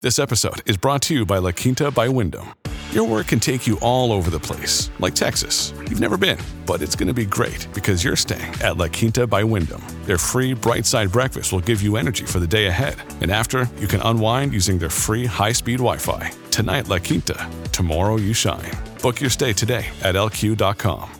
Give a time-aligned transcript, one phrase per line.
[0.00, 2.54] This episode is brought to you by La Quinta by Wyndham.
[2.92, 5.74] Your work can take you all over the place, like Texas.
[5.90, 9.26] You've never been, but it's going to be great because you're staying at La Quinta
[9.26, 9.82] by Wyndham.
[10.04, 12.94] Their free bright side breakfast will give you energy for the day ahead.
[13.20, 16.30] And after, you can unwind using their free high speed Wi Fi.
[16.52, 17.50] Tonight, La Quinta.
[17.72, 18.70] Tomorrow, you shine.
[19.02, 21.10] Book your stay today at lq.com.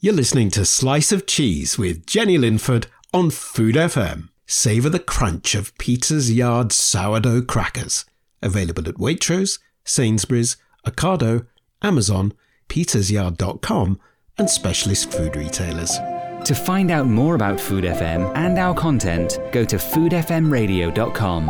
[0.00, 4.31] You're listening to Slice of Cheese with Jenny Linford on Food FM.
[4.46, 8.04] Savour the crunch of Peter's Yard sourdough crackers.
[8.42, 11.46] Available at Waitrose, Sainsbury's, Ocado,
[11.80, 12.32] Amazon,
[12.68, 14.00] petersyard.com,
[14.38, 15.96] and specialist food retailers.
[16.44, 21.46] To find out more about Food FM and our content, go to foodfmradio.com.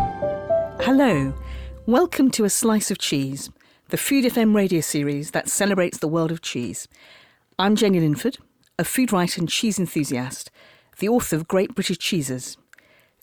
[0.81, 1.35] Hello,
[1.87, 3.51] welcome to A Slice of Cheese,
[3.89, 6.89] the Food FM radio series that celebrates the world of cheese.
[7.59, 8.37] I'm Jenny Linford,
[8.79, 10.51] a food writer and cheese enthusiast,
[10.99, 12.59] the author of Great British Cheeses.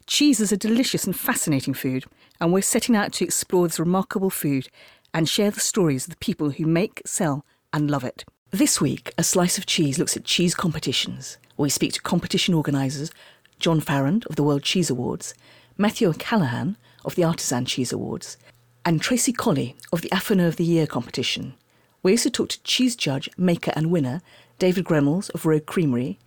[0.09, 2.03] Cheese is a delicious and fascinating food,
[2.41, 4.67] and we're setting out to explore this remarkable food
[5.13, 8.25] and share the stories of the people who make, sell, and love it.
[8.49, 11.37] This week, A Slice of Cheese looks at cheese competitions.
[11.57, 13.11] We speak to competition organisers
[13.59, 15.35] John Farrand of the World Cheese Awards,
[15.77, 18.35] Matthew O'Callaghan of the Artisan Cheese Awards,
[18.83, 21.53] and Tracey Colley of the Affineur of the Year competition.
[22.01, 24.23] We also talk to cheese judge, maker, and winner
[24.57, 26.17] David Gremmels of Rogue Creamery,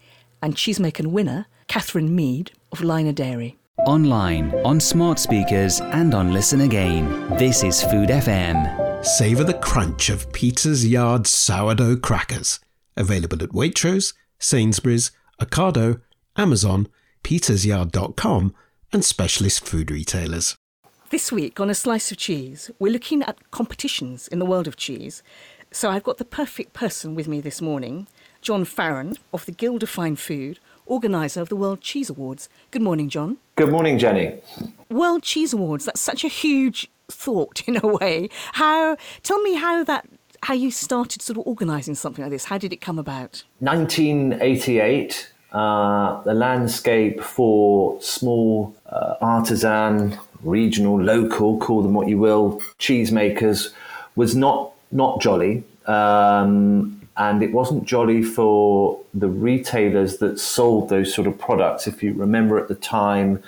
[0.40, 3.58] and cheesemaker and winner Catherine Mead of Lynher Dairy.
[3.78, 7.08] Online, on smart speakers, and on Listen Again.
[7.38, 9.02] This is Food FM.
[9.04, 12.60] Savour the crunch of Peter's Yard sourdough crackers.
[12.98, 15.10] Available at Waitrose, Sainsbury's,
[15.40, 16.02] Ocado,
[16.36, 16.86] Amazon,
[17.24, 18.54] petersyard.com,
[18.92, 20.54] and specialist food retailers.
[21.08, 24.76] This week on A Slice of Cheese, we're looking at competitions in the world of
[24.76, 25.22] cheese.
[25.72, 28.06] So I've got the perfect person with me this morning,
[28.42, 32.48] John Farrand of the Guild of Fine Food, organiser of the World Cheese Awards.
[32.70, 33.38] Good morning, John.
[33.62, 34.40] Good morning, Jenny.
[34.90, 38.28] World Cheese Awards, that's such a huge thought in a way.
[38.54, 40.04] How tell me how that
[40.42, 42.46] how you started sort of organising something like this.
[42.46, 43.44] How did it come about?
[43.60, 52.60] 1988, uh, the landscape for small uh, artisan, regional, local, call them what you will,
[52.80, 53.72] cheesemakers
[54.16, 55.62] was not not jolly.
[55.86, 61.86] Um, and it wasn't jolly for the retailers that sold those sort of products.
[61.86, 63.42] If you remember at the time,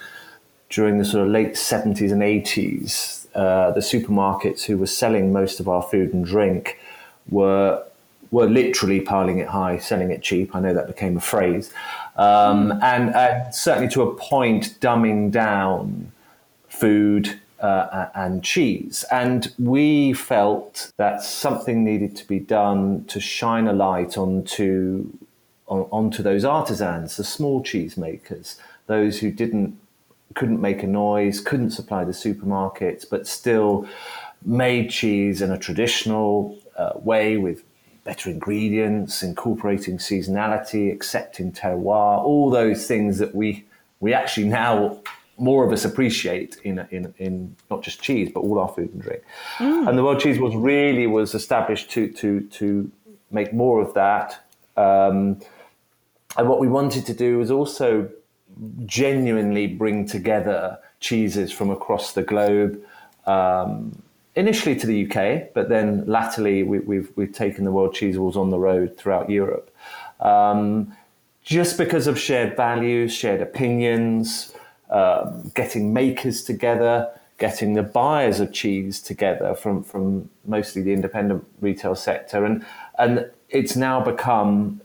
[0.68, 5.60] during the sort of late 70s and 80s, uh, the supermarkets who were selling most
[5.60, 6.78] of our food and drink
[7.28, 7.82] were
[8.30, 10.56] were literally piling it high, selling it cheap.
[10.56, 11.72] I know that became a phrase,
[12.16, 16.10] um, and, and certainly to a point, dumbing down
[16.68, 19.04] food uh, and cheese.
[19.10, 25.10] And we felt that something needed to be done to shine a light onto
[25.66, 29.78] on, onto those artisans, the small cheese makers, those who didn't
[30.34, 33.88] couldn't make a noise, couldn't supply the supermarkets, but still
[34.44, 37.62] made cheese in a traditional uh, way with
[38.02, 43.64] better ingredients, incorporating seasonality, accepting terroir, all those things that we
[44.00, 44.98] we actually now
[45.36, 49.02] more of us appreciate in, in, in not just cheese, but all our food and
[49.02, 49.22] drink.
[49.58, 49.88] Mm.
[49.88, 52.90] And the World Cheese was really was established to, to, to
[53.30, 54.46] make more of that.
[54.76, 55.40] Um,
[56.36, 58.10] and what we wanted to do was also
[58.86, 62.82] genuinely bring together cheeses from across the globe.
[63.26, 64.02] Um,
[64.36, 68.16] initially to the UK, but then latterly we, have we've, we've taken the World Cheese
[68.16, 69.74] Awards on the road throughout Europe.
[70.20, 70.96] Um,
[71.42, 74.54] just because of shared values, shared opinions,
[74.94, 81.44] um, getting makers together, getting the buyers of cheese together from, from mostly the independent
[81.60, 82.44] retail sector.
[82.44, 82.64] And,
[82.96, 84.80] and it's now become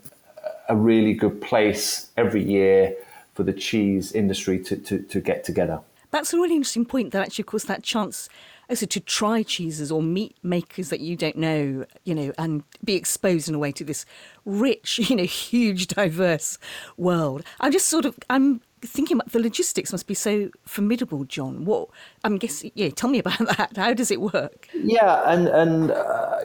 [0.68, 2.96] a really good place every year
[3.34, 5.80] for the cheese industry to, to, to get together.
[6.10, 8.28] That's a really interesting point that actually, of course, that chance
[8.68, 12.94] also to try cheeses or meat makers that you don't know, you know, and be
[12.94, 14.04] exposed in a way to this
[14.44, 16.58] rich, you know, huge, diverse
[16.96, 17.44] world.
[17.60, 21.64] I'm just sort of, I'm thinking about the logistics must be so formidable, John.
[21.64, 21.88] What
[22.24, 23.76] I'm guessing, yeah, tell me about that.
[23.76, 24.68] How does it work?
[24.74, 26.38] Yeah, and and uh,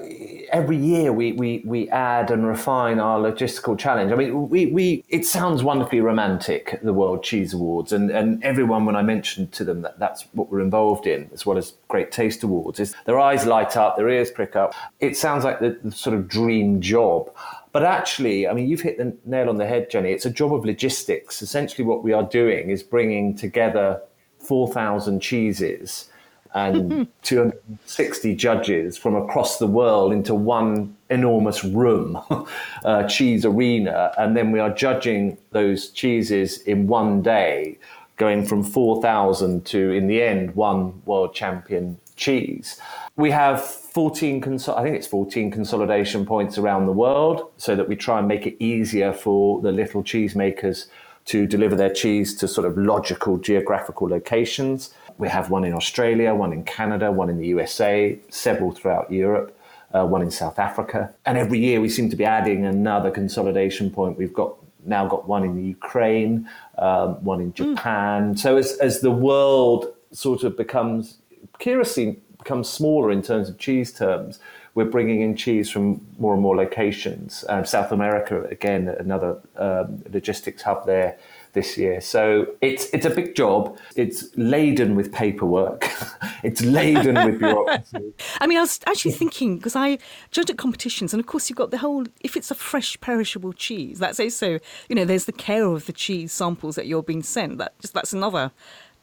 [0.51, 4.11] every year we, we, we add and refine our logistical challenge.
[4.11, 8.85] I mean, we, we it sounds wonderfully romantic, the World Cheese Awards, and, and everyone
[8.85, 12.11] when I mentioned to them that that's what we're involved in, as well as Great
[12.11, 14.73] Taste Awards, is their eyes light up, their ears prick up.
[14.99, 17.33] It sounds like the, the sort of dream job.
[17.75, 20.13] But actually, I mean, you've hit the nail on the head, Jenny.
[20.13, 21.42] It's a job of logistics.
[21.42, 24.01] Essentially, what we are doing is bringing together
[24.39, 26.10] 4,000 cheeses
[26.54, 32.18] and 260 judges from across the world into one enormous room,
[32.86, 34.13] uh, cheese arena.
[34.18, 37.78] And then we are judging those cheeses in one day,
[38.16, 42.80] going from 4,000 to, in the end, one world champion cheese.
[43.17, 47.95] We have 14, I think it's 14 consolidation points around the world so that we
[47.95, 50.88] try and make it easier for the little cheesemakers
[51.25, 54.94] to deliver their cheese to sort of logical geographical locations.
[55.17, 59.57] We have one in Australia, one in Canada, one in the USA, several throughout Europe,
[59.94, 61.15] uh, one in South Africa.
[61.25, 64.18] And every year we seem to be adding another consolidation point.
[64.18, 67.75] We've got now got one in the Ukraine, um, one in hmm.
[67.75, 68.33] Japan.
[68.33, 68.39] Mm.
[68.39, 71.18] So as, as the world sort of becomes,
[71.57, 74.39] curiously becomes smaller in terms of cheese terms,
[74.75, 77.44] we're bringing in cheese from more and more locations.
[77.50, 81.18] Um, South America, again, another um, logistics hub there
[81.53, 82.01] this year.
[82.01, 83.80] So it's it's a big job.
[83.95, 85.89] It's laden with paperwork.
[86.44, 88.13] it's laden with bureaucracy.
[88.42, 89.97] I mean, I was actually thinking because I
[90.30, 92.06] judge at competitions, and of course you've got the whole.
[92.19, 94.59] If it's a fresh, perishable cheese, that's also
[94.89, 97.57] you know there's the care of the cheese samples that you're being sent.
[97.57, 98.51] That just that's another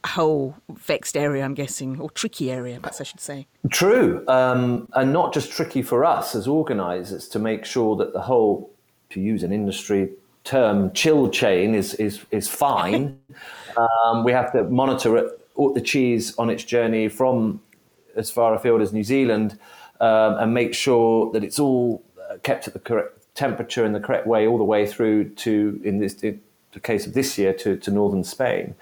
[0.05, 3.47] whole vexed area, I'm guessing, or tricky area, perhaps I should say.
[3.69, 8.21] True, um, and not just tricky for us as organisers to make sure that the
[8.21, 8.71] whole,
[9.11, 10.09] to use an industry
[10.43, 13.19] term, chill chain is is is fine.
[13.77, 15.39] um, we have to monitor it,
[15.73, 17.61] the cheese on its journey from
[18.15, 19.57] as far afield as New Zealand,
[20.01, 23.99] um, and make sure that it's all uh, kept at the correct temperature in the
[23.99, 26.39] correct way all the way through to in this in
[26.73, 28.75] the case of this year to, to northern Spain.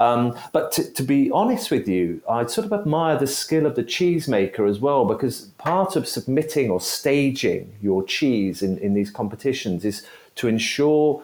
[0.00, 3.76] Um, but to, to, be honest with you, I sort of admire the skill of
[3.76, 9.10] the cheesemaker as well, because part of submitting or staging your cheese in, in these
[9.10, 10.06] competitions is
[10.36, 11.22] to ensure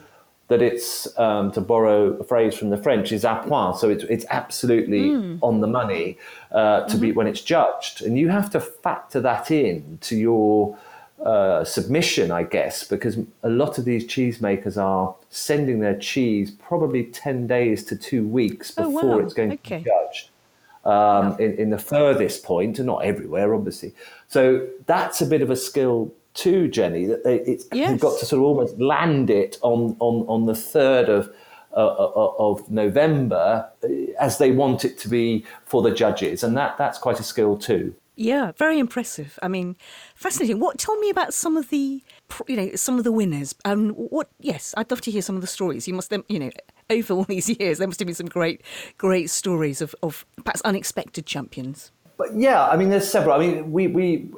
[0.48, 3.76] that it's, um, to borrow a phrase from the French, is à point.
[3.78, 5.38] So it's, it's absolutely mm.
[5.42, 6.18] on the money
[6.52, 7.00] uh, to mm-hmm.
[7.00, 8.02] be when it's judged.
[8.02, 10.78] And you have to factor that in to your
[11.24, 17.04] uh, submission, I guess, because a lot of these cheesemakers are sending their cheese probably
[17.04, 19.18] 10 days to two weeks before oh, wow.
[19.18, 19.78] it's going okay.
[19.78, 20.30] to be judged.
[20.84, 21.36] Um, wow.
[21.40, 23.92] in, in, the furthest point, and not everywhere, obviously.
[24.28, 27.06] So that's a bit of a skill too, Jenny.
[27.06, 27.90] That they, it's, yes.
[27.90, 31.32] you've got to sort of almost land it on on on the third of.
[31.72, 33.88] Uh, uh, uh of November, uh,
[34.18, 37.54] as they want it to be for the judges, and that that's quite a skill
[37.54, 37.94] too.
[38.16, 39.38] Yeah, very impressive.
[39.42, 39.76] I mean,
[40.14, 40.58] fascinating.
[40.58, 40.78] What?
[40.78, 42.02] Tell me about some of the,
[42.48, 43.54] you know, some of the winners.
[43.66, 44.28] Um, what?
[44.40, 45.86] Yes, I'd love to hear some of the stories.
[45.86, 46.50] You must, you know,
[46.88, 48.62] over all these years, there must have been some great,
[48.96, 51.92] great stories of, of perhaps unexpected champions.
[52.16, 53.34] But yeah, I mean, there's several.
[53.34, 54.30] I mean, we we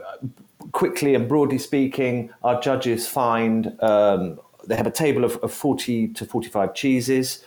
[0.73, 6.09] quickly and broadly speaking, our judges find um, they have a table of, of 40
[6.09, 7.45] to 45 cheeses.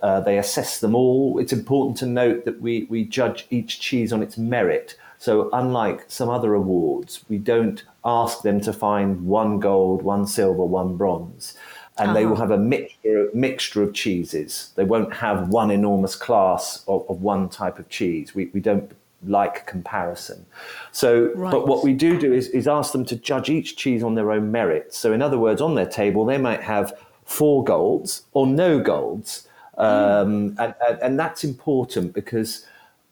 [0.00, 1.38] Uh, they assess them all.
[1.38, 4.96] It's important to note that we, we judge each cheese on its merit.
[5.22, 10.64] So, unlike some other awards, we don't ask them to find one gold, one silver,
[10.64, 11.56] one bronze.
[11.96, 12.14] And uh-huh.
[12.18, 12.42] they will uh-huh.
[12.42, 14.72] have a mixture, mixture of cheeses.
[14.74, 18.34] They won't have one enormous class of, of one type of cheese.
[18.34, 18.90] We, we don't
[19.24, 20.44] like comparison.
[20.90, 21.52] So, right.
[21.52, 24.32] but what we do do is, is ask them to judge each cheese on their
[24.32, 24.92] own merit.
[24.92, 29.46] So, in other words, on their table, they might have four golds or no golds.
[29.76, 29.82] Hmm.
[29.84, 30.58] Um, mm.
[30.58, 32.66] and, and, and that's important because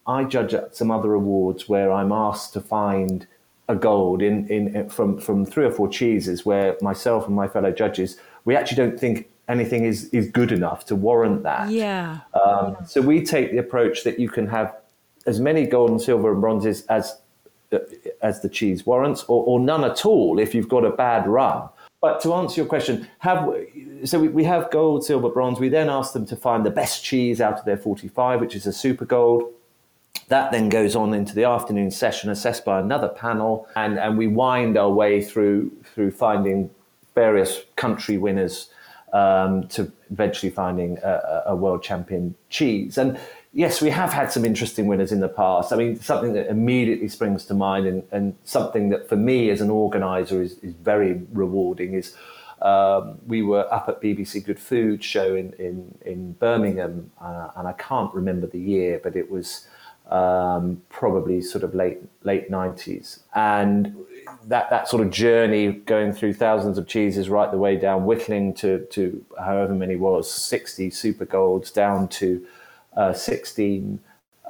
[0.07, 3.27] I judge at some other awards where I'm asked to find
[3.69, 7.71] a gold in, in from from three or four cheeses where myself and my fellow
[7.71, 11.71] judges we actually don't think anything is is good enough to warrant that.
[11.71, 12.21] Yeah.
[12.35, 14.75] Um, so we take the approach that you can have
[15.27, 17.21] as many gold and silver and bronzes as
[17.73, 17.79] uh,
[18.23, 21.69] as the cheese warrants, or, or none at all if you've got a bad run.
[22.01, 23.49] But to answer your question, have
[24.05, 25.61] so we, we have gold, silver, bronze.
[25.61, 28.67] We then ask them to find the best cheese out of their 45, which is
[28.67, 29.53] a super gold.
[30.31, 34.29] That then goes on into the afternoon session, assessed by another panel, and, and we
[34.29, 36.71] wind our way through through finding
[37.17, 38.71] various country winners
[39.13, 42.97] um, to eventually finding a, a, world champion cheese.
[42.97, 43.19] And
[43.53, 45.73] yes, we have had some interesting winners in the past.
[45.73, 49.61] I mean, something that immediately springs to mind, and, and something that for me as
[49.61, 52.15] an organizer is, is very rewarding is.
[52.63, 57.67] Um, we were up at BBC Good Food show in in, in Birmingham, uh, and
[57.67, 59.67] I can't remember the year, but it was
[60.11, 63.21] um, probably sort of late late 90s.
[63.35, 63.97] And
[64.47, 68.55] that, that sort of journey going through thousands of cheeses right the way down, whittling
[68.55, 72.45] to, to however many was, 60 super golds down to
[72.97, 74.01] uh, 16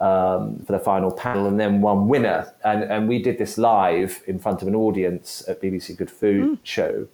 [0.00, 2.52] um, for the final panel, and then one winner.
[2.64, 6.44] And, and we did this live in front of an audience at BBC Good Food
[6.44, 6.58] mm.
[6.62, 7.06] show.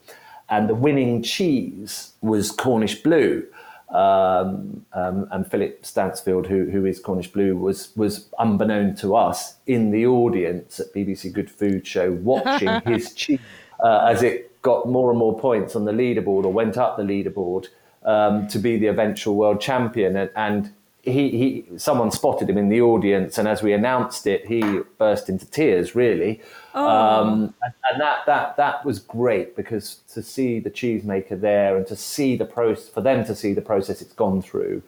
[0.49, 3.45] And the winning cheese was Cornish Blue.
[3.89, 9.55] Um, um, and Philip Stansfield, who, who is Cornish Blue, was was unbeknown to us
[9.67, 13.41] in the audience at BBC Good Food Show, watching his cheese
[13.81, 17.03] uh, as it got more and more points on the leaderboard or went up the
[17.03, 17.69] leaderboard
[18.05, 20.17] um, to be the eventual world champion.
[20.17, 20.73] And, and
[21.07, 25.29] he, he, someone spotted him in the audience, and as we announced it, he burst
[25.29, 25.95] into tears.
[25.95, 26.41] Really,
[26.75, 26.87] oh.
[26.87, 31.87] um, and, and, that that that was great because to see the cheesemaker there and
[31.87, 34.83] to see the process for them to see the process it's gone through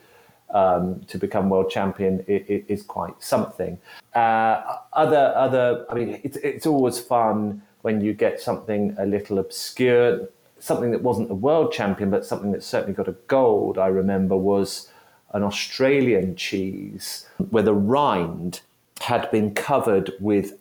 [0.50, 3.78] um, to become world champion it, it is quite something.
[4.14, 9.38] Uh, other other, I mean, it's it's always fun when you get something a little
[9.38, 13.78] obscure, something that wasn't a world champion, but something that certainly got a gold.
[13.78, 14.90] I remember was
[15.32, 18.60] an Australian cheese where the rind
[19.00, 20.54] had been covered with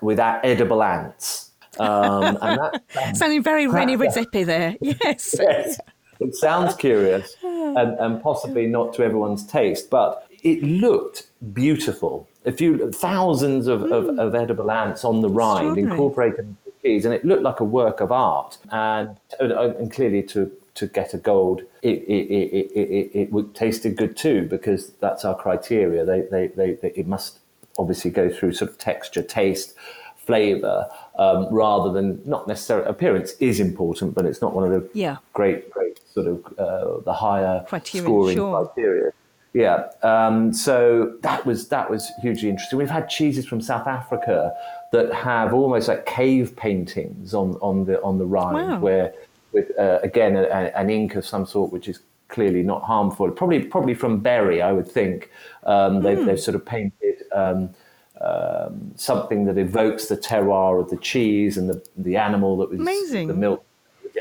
[0.00, 1.50] with edible ants.
[1.80, 2.82] Um, and that,
[3.16, 4.76] Sounding very René Redzepi there.
[4.80, 5.34] Yes.
[5.40, 5.80] yes.
[6.20, 12.28] It sounds curious and, and possibly not to everyone's taste, but it looked beautiful.
[12.44, 13.92] A few thousands of, mm.
[13.92, 17.64] of, of, edible ants on the rind incorporated the cheese, and it looked like a
[17.64, 18.58] work of art.
[18.70, 23.96] And, and clearly, to to get a gold, it, it, it, it, it, it tasted
[23.96, 26.04] good too because that's our criteria.
[26.04, 27.38] They, they, they, they, it must
[27.78, 29.74] obviously go through sort of texture, taste,
[30.16, 30.88] flavor,
[31.18, 35.18] um, rather than not necessarily appearance is important, but it's not one of the yeah.
[35.32, 38.64] great, great sort of uh, the higher criteria, scoring sure.
[38.64, 39.10] criteria.
[39.52, 42.76] Yeah, um, so that was that was hugely interesting.
[42.76, 44.52] We've had cheeses from South Africa
[44.90, 48.80] that have almost like cave paintings on on the on the rind, wow.
[48.80, 49.14] where
[49.54, 53.30] with uh, again a, a, an ink of some sort, which is clearly not harmful.
[53.30, 55.30] Probably probably from berry, I would think.
[55.62, 56.26] Um, they've, mm.
[56.26, 57.22] they've sort of painted.
[57.32, 57.70] Um,
[58.20, 62.78] um, something that evokes the terroir of the cheese and the, the animal that was
[62.78, 63.26] Amazing.
[63.26, 63.64] the milk.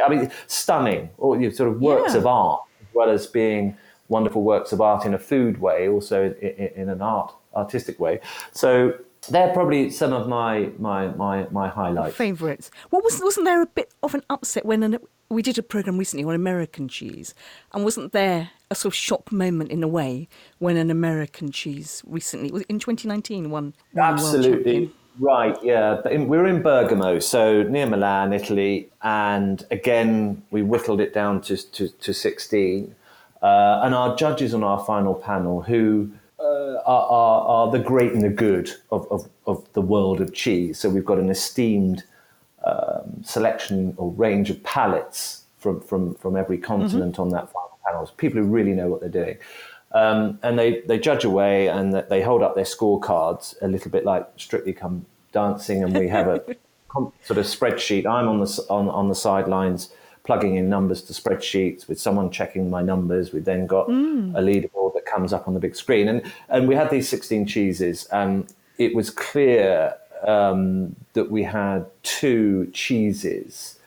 [0.04, 2.20] I mean, stunning, or you know, sort of works yeah.
[2.20, 6.26] of art, as well as being wonderful works of art in a food way, also
[6.26, 8.20] in, in, in an art artistic way.
[8.52, 8.94] So
[9.30, 12.16] they're probably some of my my my, my highlights.
[12.16, 12.72] Favourites.
[12.90, 14.98] What was wasn't there a bit of an upset when an,
[15.34, 17.34] we did a program recently on American cheese,
[17.74, 20.28] and wasn't there a sort of shock moment in a way
[20.60, 23.74] when an American cheese recently was in 2019 won?
[23.98, 24.92] Absolutely.
[25.20, 26.02] Right, yeah.
[26.10, 31.42] In, we were in Bergamo, so near Milan, Italy, and again, we whittled it down
[31.42, 32.96] to, to, to 16.
[33.42, 36.10] Uh, and our judges on our final panel, who
[36.40, 40.34] uh, are, are, are, the great and the good of, of, of the world of
[40.34, 40.80] cheese.
[40.80, 42.04] So we've got an esteemed
[42.64, 47.22] um, selection or range of palettes from, from, from every continent mm-hmm.
[47.22, 48.10] on that final panel.
[48.18, 49.38] People who really know what they're doing.
[49.94, 54.06] Um, and they, they judge away and they hold up their scorecards a little bit
[54.06, 56.44] like Strictly Come Dancing, and we have a
[56.94, 58.06] sort of spreadsheet.
[58.06, 59.92] I'm on the on, on the sidelines
[60.24, 63.34] plugging in numbers to spreadsheets with someone checking my numbers.
[63.34, 64.34] We then got mm.
[64.36, 67.46] a leaderboard that comes up on the big screen, and and we had these 16
[67.46, 69.96] cheeses, and it was clear
[70.28, 73.80] um, that we had two cheeses.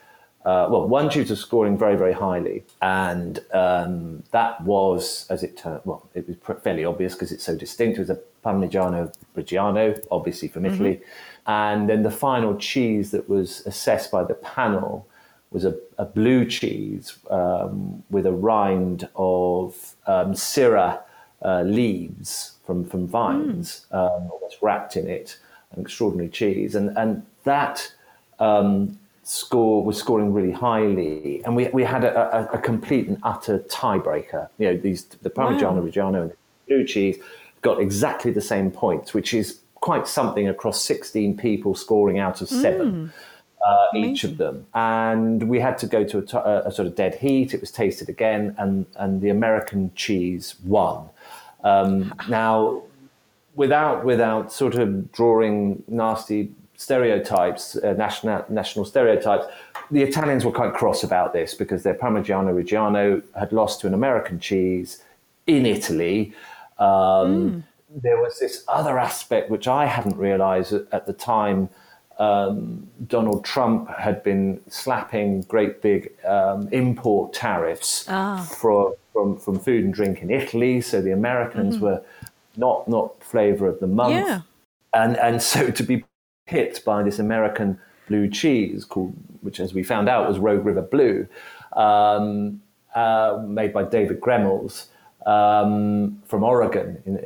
[0.44, 5.56] Uh, well, one cheese was scoring very, very highly, and um, that was, as it
[5.56, 7.98] turned, well, it was fairly obvious because it's so distinct.
[7.98, 11.50] It was a Parmigiano Reggiano, obviously from Italy, mm-hmm.
[11.50, 15.08] and then the final cheese that was assessed by the panel
[15.50, 21.00] was a, a blue cheese um, with a rind of um, Syrah
[21.44, 23.96] uh, leaves from from vines, mm.
[23.96, 25.38] um, almost wrapped in it
[25.72, 27.92] an extraordinary cheese, and and that
[28.38, 33.18] um, score was scoring really highly, and we we had a, a, a complete and
[33.22, 34.48] utter tiebreaker.
[34.58, 35.88] You know, these the Parmigiano wow.
[35.88, 36.36] Reggiano and the
[36.68, 37.18] blue cheese
[37.62, 42.48] got exactly the same points, which is quite something across 16 people scoring out of
[42.48, 42.92] seven.
[42.92, 43.12] Mm.
[43.66, 46.94] Uh, each of them, and we had to go to a, t- a, sort of
[46.94, 47.52] dead heat.
[47.52, 51.08] It was tasted again, and and the American cheese won.
[51.64, 52.82] Um, now,
[53.56, 59.46] without without sort of drawing nasty stereotypes, uh, national national stereotypes,
[59.90, 63.94] the Italians were quite cross about this because their Parmigiano Reggiano had lost to an
[63.94, 65.02] American cheese
[65.46, 66.32] in Italy.
[66.78, 67.62] Um, mm.
[68.02, 71.70] There was this other aspect which I hadn't realised at the time.
[72.18, 78.42] Um, Donald Trump had been slapping great big um, import tariffs ah.
[78.58, 80.80] for, from, from food and drink in Italy.
[80.80, 81.84] So the Americans mm-hmm.
[81.84, 82.02] were
[82.56, 84.14] not not flavor of the month.
[84.14, 84.40] Yeah.
[84.94, 86.04] And and so to be
[86.46, 90.82] hit by this American blue cheese called, which as we found out was Rogue River
[90.82, 91.26] Blue,
[91.72, 92.60] um,
[92.94, 94.86] uh, made by David Gremmels
[95.26, 97.18] um, from Oregon in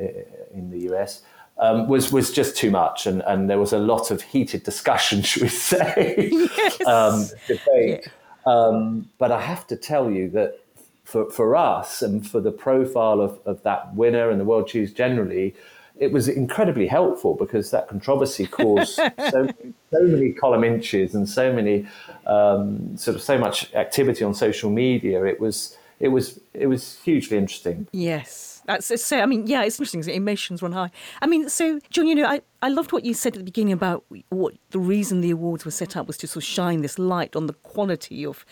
[0.53, 1.23] in the US.
[1.57, 5.21] Um, was was just too much, and, and there was a lot of heated discussion,
[5.29, 6.85] should we say, Yes.
[6.87, 8.07] um, debate.
[8.47, 10.59] Um, but I have to tell you that
[11.11, 14.93] for, for us and for the profile of, of that winner and the world cheese
[14.93, 15.53] generally,
[15.99, 18.95] it was incredibly helpful because that controversy caused
[19.29, 19.49] so,
[19.91, 21.85] so many column inches and so many
[22.25, 25.25] um, sort of so much activity on social media.
[25.25, 27.87] It was it was it was hugely interesting.
[27.91, 29.19] Yes, that's so.
[29.19, 30.03] I mean, yeah, it's interesting.
[30.11, 30.89] Emotions run high.
[31.21, 33.73] I mean, so John, you know, I, I loved what you said at the beginning
[33.73, 36.97] about what the reason the awards were set up was to sort of shine this
[36.97, 38.43] light on the quality of,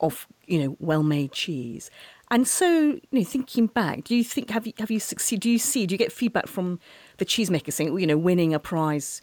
[0.00, 1.90] of you know, well-made cheese.
[2.30, 5.40] And so, you know, thinking back, do you think have you have you succeed?
[5.40, 5.86] Do you see?
[5.86, 6.80] Do you get feedback from
[7.18, 9.20] the cheesemakers saying, you know, winning a prize?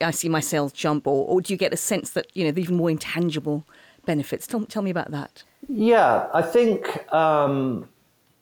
[0.00, 2.52] I see my sales jump, or, or do you get a sense that you know
[2.52, 3.66] the even more intangible
[4.04, 4.46] benefits?
[4.46, 5.42] Tell, tell me about that.
[5.68, 7.88] Yeah, I think um,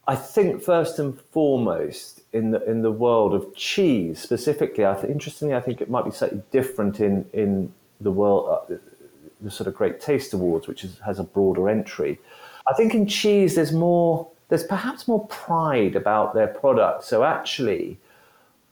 [0.06, 5.12] I think first and foremost in the in the world of cheese specifically, I think
[5.12, 8.74] interestingly, I think it might be slightly different in in the world, uh,
[9.44, 12.18] the sort of Great Taste Awards, which is, has a broader entry.
[12.66, 17.04] I think in cheese, there's more, there's perhaps more pride about their product.
[17.04, 17.98] So actually,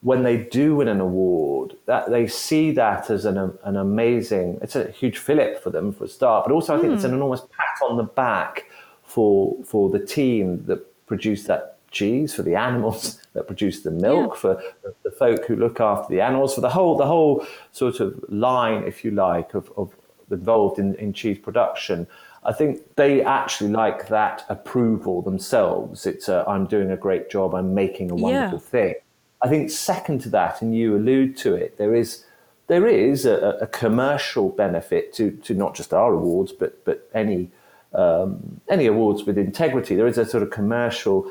[0.03, 4.75] when they do win an award, that they see that as an, an amazing, it's
[4.75, 7.17] a huge fillip for them for a start, but also I think it's an hmm.
[7.17, 8.67] enormous pat on the back
[9.05, 14.37] for for the team that produced that cheese, for the animals that produce the milk,
[14.37, 18.01] for the, the folk who look after the animals, for the whole the whole sort
[18.01, 19.95] of line, if you like, of, of
[20.33, 22.07] involved in, in cheese production.
[22.45, 26.07] I think they actually like that approval themselves.
[26.07, 27.55] It's a, I'm doing a great job.
[27.55, 28.71] I'm making a wonderful Yeah.
[28.71, 28.95] thing.
[29.43, 32.25] I think second to that, and you allude to it, there is
[32.69, 37.51] there is a, a commercial benefit to, to not just our awards, but but any
[37.95, 39.95] um, any awards with integrity.
[39.97, 41.31] There is a sort of commercial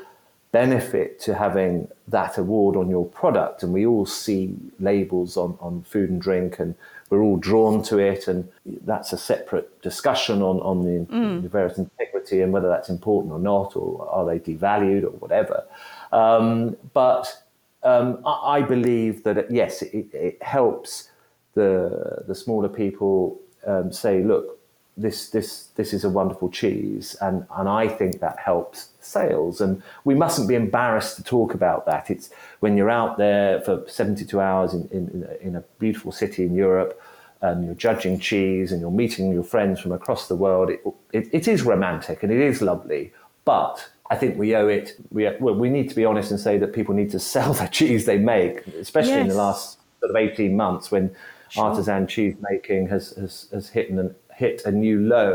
[0.52, 5.82] benefit to having that award on your product, and we all see labels on, on
[5.82, 6.74] food and drink, and
[7.10, 8.48] we're all drawn to it, and
[8.84, 11.06] that's a separate discussion on on the,
[11.42, 15.64] the various integrity and whether that's important or not, or are they devalued or whatever.
[16.12, 17.42] Um, but
[17.82, 21.10] um, I, I believe that yes, it, it helps
[21.54, 24.58] the the smaller people um, say, look,
[24.96, 29.60] this this this is a wonderful cheese, and and I think that helps sales.
[29.60, 32.10] And we mustn't be embarrassed to talk about that.
[32.10, 36.54] It's when you're out there for 72 hours in in, in a beautiful city in
[36.54, 37.00] Europe.
[37.40, 40.70] And you're judging cheese, and you're meeting your friends from across the world.
[40.70, 40.80] It,
[41.12, 43.12] it, it is romantic and it is lovely,
[43.44, 44.92] but I think we owe it.
[45.10, 47.66] We well, we need to be honest and say that people need to sell the
[47.66, 51.16] cheese they make, especially in the last sort of eighteen months when
[51.56, 55.34] artisan cheese making has has, has hit an, hit a new low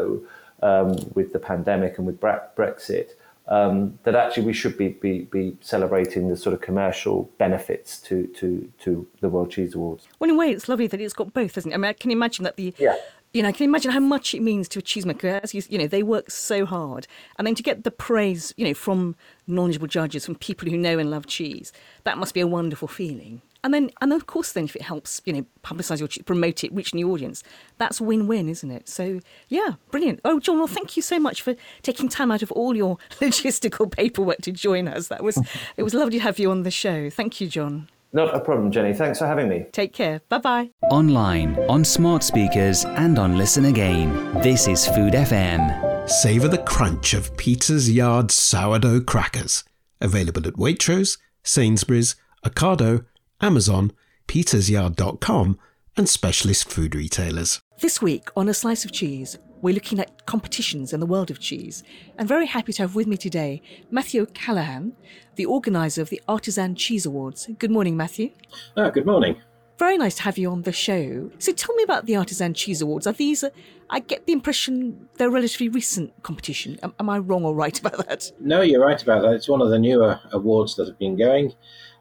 [0.69, 2.19] um, with the pandemic and with
[2.57, 3.09] Brexit.
[3.57, 8.15] Um, that actually we should be, be be celebrating the sort of commercial benefits to
[8.39, 8.47] to
[8.83, 8.91] to
[9.21, 10.03] the World Cheese Awards.
[10.19, 11.75] Well, in a way, it's lovely that it's got both, isn't it?
[11.75, 12.97] I mean, I can imagine that the, Yeah.
[13.33, 15.39] you know, I can imagine how much it means to a cheesemaker.
[15.43, 18.65] As you, you know, they work so hard, and then to get the praise, you
[18.67, 19.15] know, from
[19.47, 21.71] knowledgeable judges, from people who know and love cheese,
[22.03, 23.41] that must be a wonderful feeling.
[23.67, 26.71] And then, and of course, then if it helps, you know, publicise your promote it,
[26.71, 27.43] reach a new audience,
[27.77, 28.87] that's win-win, isn't it?
[28.87, 30.21] So, yeah, brilliant.
[30.23, 33.91] Oh, John, well, thank you so much for taking time out of all your logistical
[33.91, 35.09] paperwork to join us.
[35.09, 35.37] That was,
[35.75, 37.09] it was lovely to have you on the show.
[37.09, 37.89] Thank you, John.
[38.13, 38.93] Not a problem, Jenny.
[38.93, 39.65] Thanks for having me.
[39.73, 40.21] Take care.
[40.29, 40.69] Bye bye.
[40.83, 44.33] Online, on smart speakers, and on Listen Again.
[44.41, 46.09] This is Food FM.
[46.09, 49.65] Savour the crunch of Peter's Yard sourdough crackers.
[49.99, 53.03] Available at Waitrose, Sainsbury's, Ocado,
[53.41, 53.91] Amazon,
[54.27, 55.59] petersyard.com,
[55.95, 57.61] and specialist food retailers.
[57.79, 61.39] This week on A Slice of Cheese, we're looking at competitions in the world of
[61.39, 61.83] cheese.
[62.17, 64.93] I'm very happy to have with me today Matthew Callaghan,
[65.35, 67.49] the organiser of the Artisan Cheese Awards.
[67.57, 68.31] Good morning, Matthew.
[68.75, 69.37] Ah, good morning.
[69.77, 71.29] Very nice to have you on the show.
[71.37, 73.05] So tell me about the Artisan Cheese Awards.
[73.05, 73.51] Are these, uh,
[73.91, 76.79] I get the impression they're a relatively recent competition.
[76.81, 78.31] Am, am I wrong or right about that?
[78.39, 79.33] No, you're right about that.
[79.33, 81.53] It's one of the newer awards that have been going.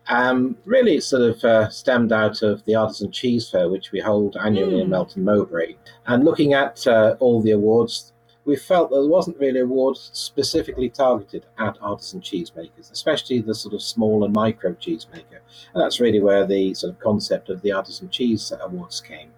[0.09, 4.37] Um, really, sort of uh, stemmed out of the Artisan Cheese Fair, which we hold
[4.37, 5.75] annually in Melton Mowbray.
[6.07, 8.13] And looking at uh, all the awards,
[8.45, 13.75] we felt that there wasn't really awards specifically targeted at artisan cheesemakers, especially the sort
[13.75, 15.41] of small and micro cheesemaker.
[15.75, 19.33] And that's really where the sort of concept of the Artisan Cheese Awards came.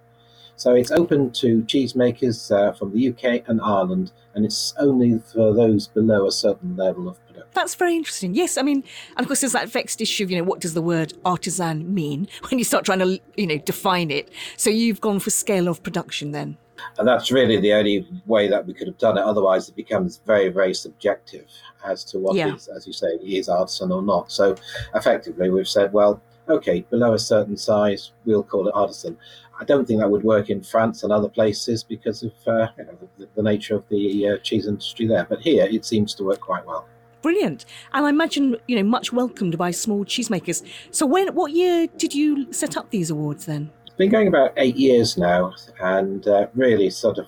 [0.57, 5.55] So it's open to cheesemakers uh, from the UK and Ireland, and it's only for
[5.55, 7.19] those below a certain level of.
[7.55, 8.35] That's very interesting.
[8.35, 8.85] Yes, I mean,
[9.17, 11.93] and of course, there's that vexed issue of, you know, what does the word artisan
[11.93, 14.31] mean when you start trying to, you know, define it.
[14.57, 16.57] So you've gone for scale of production then.
[16.99, 19.23] And that's really the only way that we could have done it.
[19.25, 21.47] Otherwise, it becomes very, very subjective
[21.85, 22.55] as to what Yeah.
[22.55, 24.31] is, as you say, is artisan or not.
[24.31, 24.55] So
[24.95, 29.19] effectively, we've said, well, okay, below a certain size, we'll call it artisan.
[29.61, 32.85] I don't think that would work in France and other places because of uh, you
[32.85, 35.27] know, the, the nature of the uh, cheese industry there.
[35.29, 36.87] But here, it seems to work quite well.
[37.23, 37.65] Brilliant.
[37.93, 40.65] And I imagine, you know, much welcomed by small cheesemakers.
[40.91, 43.71] So when, what year did you set up these awards then?
[43.87, 47.27] It's been going about eight years now, and uh, really sort of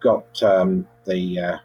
[0.00, 1.56] got um, the uh,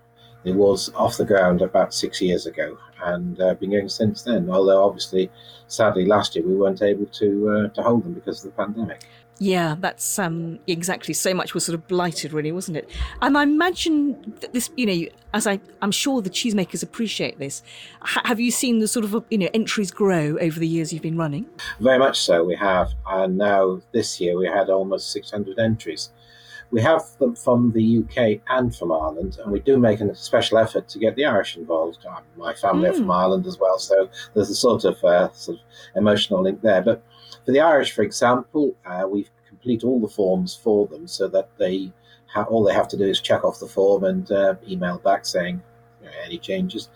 [0.43, 4.49] the awards off the ground about six years ago, and uh, been going since then.
[4.49, 5.29] Although obviously,
[5.67, 9.05] sadly, last year we weren't able to uh, to hold them because of the pandemic.
[9.37, 11.13] Yeah, that's um, exactly.
[11.13, 12.89] So much was sort of blighted, really, wasn't it?
[13.21, 17.61] And I imagine that this, you know, as I, I'm sure the cheesemakers appreciate this.
[18.01, 21.01] H- have you seen the sort of, you know, entries grow over the years you've
[21.01, 21.47] been running?
[21.81, 26.11] Very much so, we have, and now this year we had almost 600 entries.
[26.71, 30.57] We have them from the UK and from Ireland, and we do make a special
[30.57, 32.05] effort to get the Irish involved.
[32.09, 35.57] Uh, My family are from Ireland as well, so there's a sort of uh, sort
[35.59, 35.63] of
[35.95, 36.81] emotional link there.
[36.81, 37.03] But
[37.45, 41.49] for the Irish, for example, uh, we complete all the forms for them so that
[41.57, 41.91] they
[42.27, 45.25] ha- all they have to do is check off the form and uh, email back
[45.25, 45.61] saying
[46.01, 46.89] you know, any changes.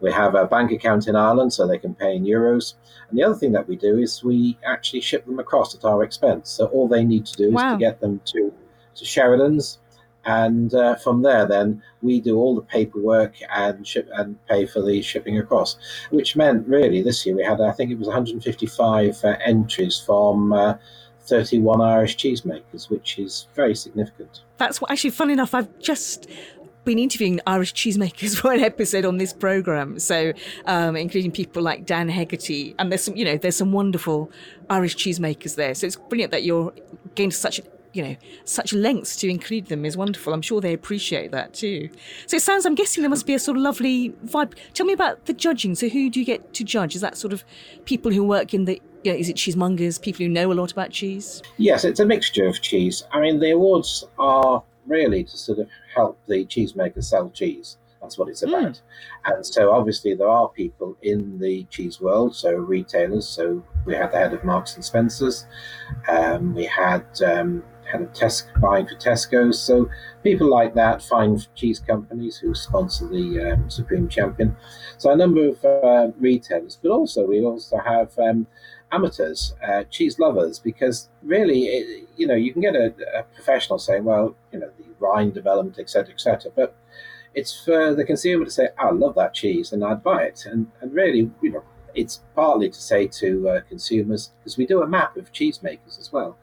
[0.00, 2.74] We have a bank account in Ireland, so they can pay in euros.
[3.08, 6.02] And the other thing that we do is we actually ship them across at our
[6.02, 6.50] expense.
[6.50, 8.52] So all they need to do is to get them to,
[8.94, 9.78] to Sheridan's.
[10.26, 14.82] And uh, from there, then we do all the paperwork and ship and pay for
[14.82, 15.76] the shipping across,
[16.10, 20.52] which meant really this year we had, I think it was 155 uh, entries from
[20.52, 20.74] uh,
[21.22, 24.42] 31 Irish cheesemakers, which is very significant.
[24.58, 25.54] That's what, actually fun enough.
[25.54, 26.28] I've just
[26.84, 29.98] been interviewing Irish cheesemakers for an episode on this program.
[30.00, 30.32] So,
[30.64, 34.30] um, including people like Dan Hegarty, and there's some, you know, there's some wonderful
[34.70, 35.74] Irish cheesemakers there.
[35.74, 36.72] So it's brilliant that you're
[37.14, 37.60] to such,
[37.96, 40.32] you know, such lengths to include them is wonderful.
[40.32, 41.88] I'm sure they appreciate that too.
[42.26, 44.54] So it sounds, I'm guessing there must be a sort of lovely vibe.
[44.74, 45.74] Tell me about the judging.
[45.74, 46.94] So who do you get to judge?
[46.94, 47.44] Is that sort of
[47.86, 50.72] people who work in the, you know, is it cheesemongers, people who know a lot
[50.72, 51.42] about cheese?
[51.56, 53.02] Yes, it's a mixture of cheese.
[53.12, 57.78] I mean, the awards are really to sort of help the cheesemaker sell cheese.
[58.00, 58.80] That's what it's about.
[59.24, 63.26] And so, obviously, there are people in the cheese world, so retailers.
[63.26, 65.46] So we had the head of Marks and Spencers.
[66.06, 69.54] Um, we had um, head of Tes- buying for Tesco.
[69.54, 69.88] So
[70.22, 74.56] people like that, fine cheese companies who sponsor the um, Supreme Champion.
[74.98, 78.46] So a number of uh, retailers, but also we also have um,
[78.92, 83.78] amateurs, uh, cheese lovers, because really, it, you know, you can get a, a professional
[83.78, 86.76] saying, well, you know, the rind development, etc., etc., but
[87.34, 90.46] it's for the consumer to say, I love that cheese and I'd buy it.
[90.46, 91.62] And, and really, you know,
[91.96, 96.12] it's partly to say to uh, consumers, because we do a map of cheesemakers as
[96.12, 96.36] well.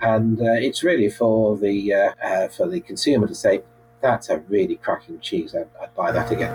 [0.00, 3.62] And uh, it's really for the, uh, uh, for the consumer to say,
[4.00, 6.52] that's a really cracking cheese, I'd, I'd buy that again.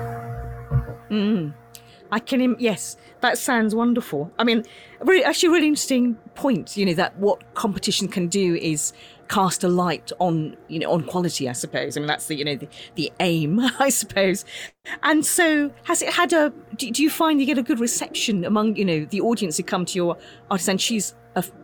[1.10, 1.54] Mm.
[2.12, 4.32] I can, im- yes, that sounds wonderful.
[4.40, 4.64] I mean,
[5.02, 6.78] really, actually, a really interesting point.
[6.78, 8.94] You know that what competition can do is
[9.28, 11.50] cast a light on, you know, on quality.
[11.50, 11.98] I suppose.
[11.98, 14.46] I mean, that's the, you know, the, the aim, I suppose.
[15.04, 16.54] And so, has it had a?
[16.76, 19.64] Do, do you find you get a good reception among, you know, the audience who
[19.64, 20.18] come to your
[20.50, 21.14] artisan cheese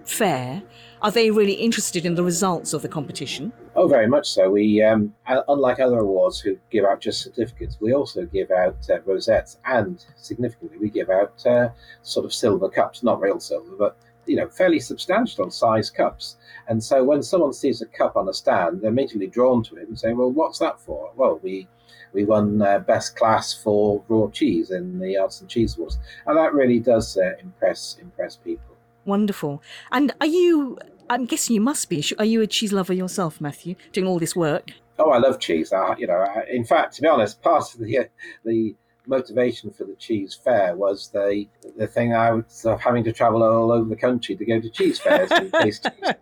[0.06, 0.64] fair?
[1.02, 3.52] Are they really interested in the results of the competition?
[3.76, 4.50] Oh, very much so.
[4.50, 9.02] We, um, unlike other awards who give out just certificates, we also give out uh,
[9.02, 11.70] rosettes, and significantly, we give out uh,
[12.04, 16.38] sort of silver cups, not real silver, but you know, fairly substantial size cups.
[16.68, 19.88] And so, when someone sees a cup on a stand, they're immediately drawn to it
[19.88, 21.68] and say, "Well, what's that for?" Well, we
[22.14, 26.54] we won uh, best class for raw cheese in the Artisan Cheese Awards, and that
[26.54, 28.76] really does uh, impress impress people.
[29.06, 29.62] Wonderful.
[29.92, 30.78] And are you?
[31.10, 32.04] I'm guessing you must be.
[32.18, 33.76] Are you a cheese lover yourself, Matthew?
[33.92, 34.72] Doing all this work?
[34.98, 35.74] Oh, I love cheese.
[35.74, 38.04] I, you know, I, in fact, to be honest, part of the uh,
[38.46, 38.76] the
[39.08, 41.46] motivation for the cheese fair was the
[41.78, 45.00] the thing I was having to travel all over the country to go to cheese
[45.00, 46.14] fairs and taste cheese.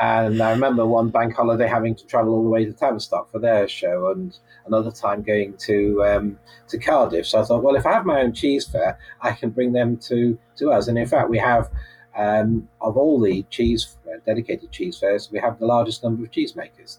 [0.00, 3.40] And I remember one bank holiday having to travel all the way to Tavistock for
[3.40, 7.26] their show, and another time going to um, to Cardiff.
[7.26, 9.96] So I thought, well, if I have my own cheese fair, I can bring them
[10.08, 10.88] to to us.
[10.88, 11.70] And in fact, we have.
[12.16, 13.96] Um, of all the cheese
[14.26, 16.98] dedicated cheese fairs, we have the largest number of cheesemakers.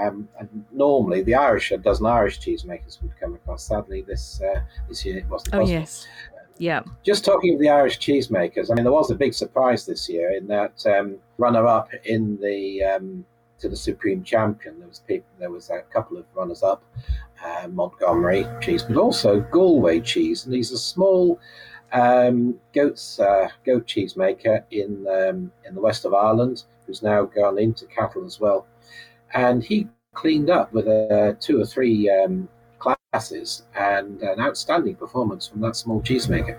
[0.00, 3.64] Um, and normally, the Irish, a dozen Irish cheesemakers would come across.
[3.64, 5.80] Sadly, this uh, this year it wasn't Oh possible.
[5.80, 6.06] yes.
[6.58, 6.82] Yeah.
[7.04, 10.30] Just talking of the Irish cheesemakers, I mean, there was a big surprise this year
[10.30, 13.24] in that um, runner-up in the um,
[13.58, 14.78] to the supreme champion.
[14.78, 16.82] There was people, there was a couple of runners up,
[17.44, 21.38] uh, Montgomery cheese, but also Galway cheese, and these are small
[21.92, 27.24] um, goats uh, goat cheese maker in um, in the west of Ireland, who's now
[27.24, 28.66] gone into cattle as well,
[29.34, 35.46] and he cleaned up with uh, two or three um, classes and an outstanding performance
[35.46, 36.58] from that small cheesemaker.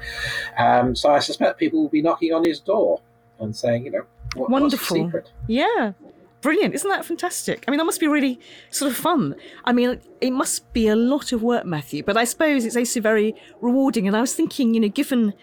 [0.57, 3.01] Um, so I suspect people will be knocking on his door
[3.39, 4.03] and saying, you know,
[4.35, 5.11] what, wonderful,
[5.47, 5.93] yeah.
[6.41, 6.75] Brilliant.
[6.75, 7.65] Isn't that fantastic?
[7.67, 9.35] I mean, that must be really sort of fun.
[9.65, 13.01] I mean, it must be a lot of work, Matthew, but I suppose it's also
[13.01, 14.07] very rewarding.
[14.07, 15.33] And I was thinking, you know, given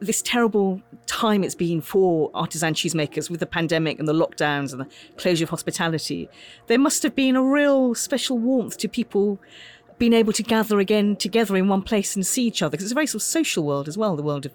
[0.00, 4.80] this terrible time it's been for artisan cheesemakers with the pandemic and the lockdowns and
[4.80, 4.86] the
[5.16, 6.28] closure of hospitality,
[6.66, 9.38] there must have been a real special warmth to people
[10.00, 12.92] being able to gather again together in one place and see each other because it's
[12.92, 14.52] a very sort of social world as well the world of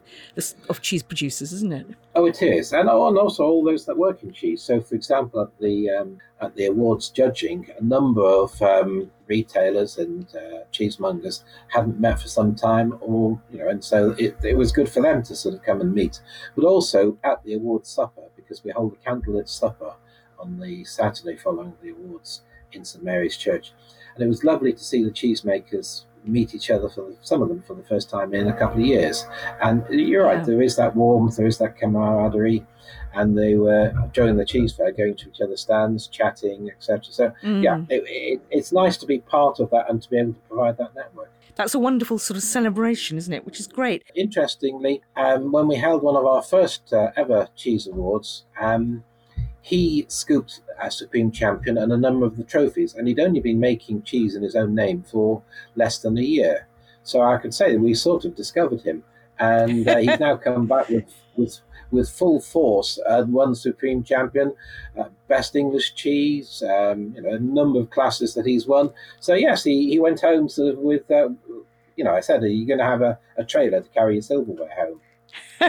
[0.69, 1.85] of cheese producers isn't it?
[2.15, 2.73] Oh it is.
[2.73, 4.63] And, oh, and also all those that work in cheese.
[4.63, 9.99] So for example at the um, at the awards judging a number of um, retailers
[9.99, 14.57] and uh, cheesemongers hadn't met for some time or you know and so it, it
[14.57, 16.21] was good for them to sort of come and meet.
[16.55, 19.93] But also at the awards supper because we hold a candlelit supper
[20.39, 22.41] on the saturday following the awards
[22.73, 23.71] in st mary's church
[24.15, 27.49] and it was lovely to see the cheesemakers meet each other for the, some of
[27.49, 29.25] them for the first time in a couple of years.
[29.61, 32.65] And you're right, there is that warmth, there is that camaraderie,
[33.13, 37.03] and they were during the cheese fair going to each other's stands, chatting, etc.
[37.05, 37.63] So mm.
[37.63, 40.39] yeah, it, it, it's nice to be part of that and to be able to
[40.47, 41.31] provide that network.
[41.55, 43.45] That's a wonderful sort of celebration, isn't it?
[43.45, 44.03] Which is great.
[44.13, 49.05] Interestingly, um, when we held one of our first uh, ever cheese awards, um,
[49.65, 53.59] he scooped as Supreme Champion and a number of the trophies, and he'd only been
[53.59, 55.41] making cheese in his own name for
[55.75, 56.67] less than a year.
[57.01, 59.03] So I could say that we sort of discovered him,
[59.39, 64.53] and uh, he's now come back with, with with full force and won Supreme Champion,
[64.99, 68.91] uh, Best English Cheese, um, you know, a number of classes that he's won.
[69.19, 71.29] So yes, he, he went home sort of with, uh,
[71.95, 74.23] you know, I said, are you going to have a, a trailer to carry your
[74.23, 74.99] silverware home?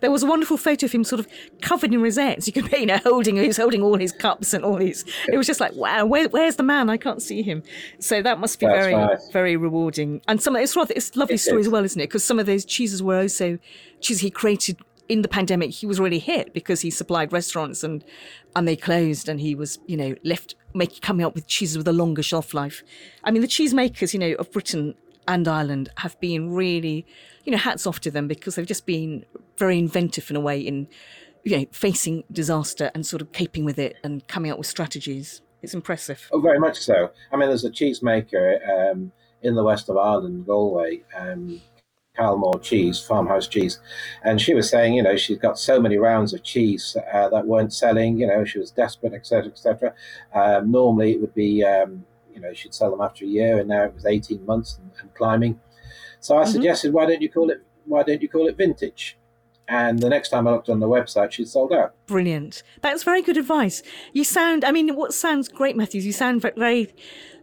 [0.00, 1.28] there was a wonderful photo of him sort of
[1.60, 2.46] covered in rosettes.
[2.46, 5.04] You could, be, you know, holding he was holding all his cups and all his.
[5.28, 6.90] It was just like, wow, where, where's the man?
[6.90, 7.62] I can't see him.
[7.98, 10.20] So that must be That's very, very rewarding.
[10.28, 11.66] And some, it's rather, it's a lovely it story is.
[11.66, 12.06] as well, isn't it?
[12.06, 13.58] Because some of those cheeses were also
[14.00, 15.70] cheeses he created in the pandemic.
[15.70, 18.04] He was really hit because he supplied restaurants and
[18.56, 21.88] and they closed, and he was, you know, left making coming up with cheeses with
[21.88, 22.82] a longer shelf life.
[23.24, 24.94] I mean, the cheesemakers, you know, of Britain
[25.28, 27.06] and Ireland have been really,
[27.44, 29.24] you know, hats off to them because they've just been
[29.56, 30.88] very inventive in a way in,
[31.44, 35.42] you know, facing disaster and sort of coping with it and coming up with strategies.
[35.62, 36.28] It's impressive.
[36.32, 37.10] Oh, very much so.
[37.30, 39.12] I mean, there's a cheesemaker um,
[39.42, 41.60] in the west of Ireland, Galway, um,
[42.16, 43.80] Calmore cheese, farmhouse cheese.
[44.24, 47.46] And she was saying, you know, she's got so many rounds of cheese uh, that
[47.46, 49.94] weren't selling, you know, she was desperate, etc., etc.
[50.34, 52.04] Um, normally it would be um,
[52.38, 54.90] you know she'd sell them after a year, and now it was eighteen months and,
[55.00, 55.60] and climbing.
[56.20, 56.52] So I mm-hmm.
[56.52, 59.18] suggested, why don't you call it why don't you call it vintage?
[59.66, 61.94] And the next time I looked on the website, she'd sold out.
[62.06, 62.62] Brilliant.
[62.80, 63.82] That's very good advice.
[64.14, 66.94] You sound, I mean, what sounds great, Matthews, you sound very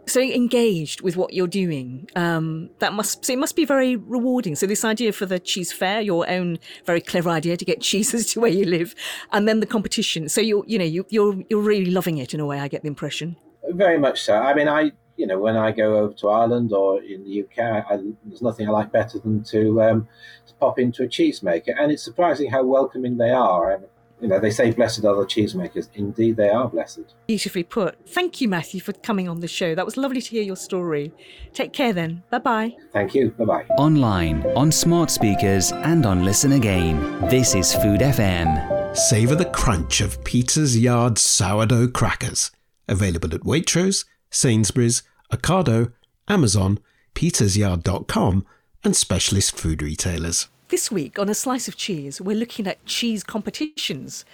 [0.08, 2.08] so engaged with what you're doing.
[2.16, 4.56] Um, that must so it must be very rewarding.
[4.56, 8.34] So this idea for the cheese fair, your own very clever idea to get cheeses
[8.34, 8.96] to where you live,
[9.32, 10.30] and then the competition.
[10.30, 12.60] So you're you know you, you're you're really loving it in a way.
[12.60, 13.36] I get the impression.
[13.70, 14.36] Very much so.
[14.36, 17.86] I mean, I you know when I go over to Ireland or in the UK,
[17.90, 20.08] I, there's nothing I like better than to um,
[20.48, 23.72] to pop into a cheesemaker, and it's surprising how welcoming they are.
[23.72, 23.86] And,
[24.22, 25.90] you know, they say blessed are the cheesemakers.
[25.94, 27.14] Indeed, they are blessed.
[27.28, 27.98] Beautifully put.
[28.08, 29.76] Thank you, Matthew, for coming on the show.
[29.76, 31.14] That was lovely to hear your story.
[31.54, 32.24] Take care then.
[32.30, 32.76] Bye bye.
[32.94, 33.32] Thank you.
[33.32, 33.66] Bye bye.
[33.78, 37.00] Online, on smart speakers, and on Listen Again.
[37.30, 38.96] This is Food FM.
[38.96, 42.52] Savour the crunch of Peter's Yard sourdough crackers
[42.88, 45.92] Available at Waitrose, Sainsbury's, Ocado,
[46.28, 46.80] Amazon,
[47.14, 48.46] petersyard.com,
[48.84, 50.48] and specialist food retailers.
[50.70, 54.26] This week on A Slice of Cheese, we're looking at cheese competitions.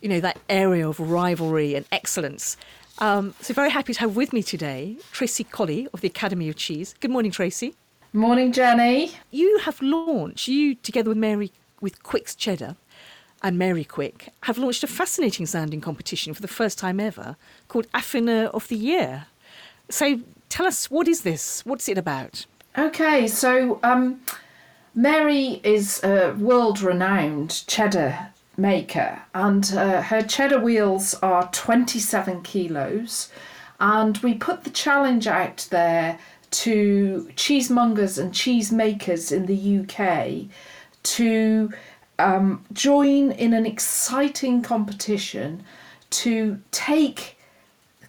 [0.00, 2.56] You know, that area of rivalry and excellence.
[2.98, 6.56] Um, so, very happy to have with me today Tracey Colley of the Academy of
[6.56, 6.94] Cheese.
[7.00, 7.74] Good morning, Tracey.
[8.12, 9.12] Morning, Jenny.
[9.30, 12.76] You have launched, you together with Mary with Quicke's Cheddar,
[13.42, 17.36] and Mary Quicke have launched a fascinating sounding competition for the first time ever
[17.68, 19.26] called Affineur of the Year.
[19.90, 21.66] So tell us, what is this?
[21.66, 22.46] What's it about?
[22.78, 24.20] Okay, so um,
[24.94, 33.28] Mary is a world renowned cheddar maker, and uh, her cheddar wheels are 27 kilos.
[33.80, 36.18] And we put the challenge out there
[36.52, 40.48] to cheesemongers and cheesemakers in the UK
[41.02, 41.72] to
[42.18, 45.64] um, join in an exciting competition
[46.10, 47.38] to take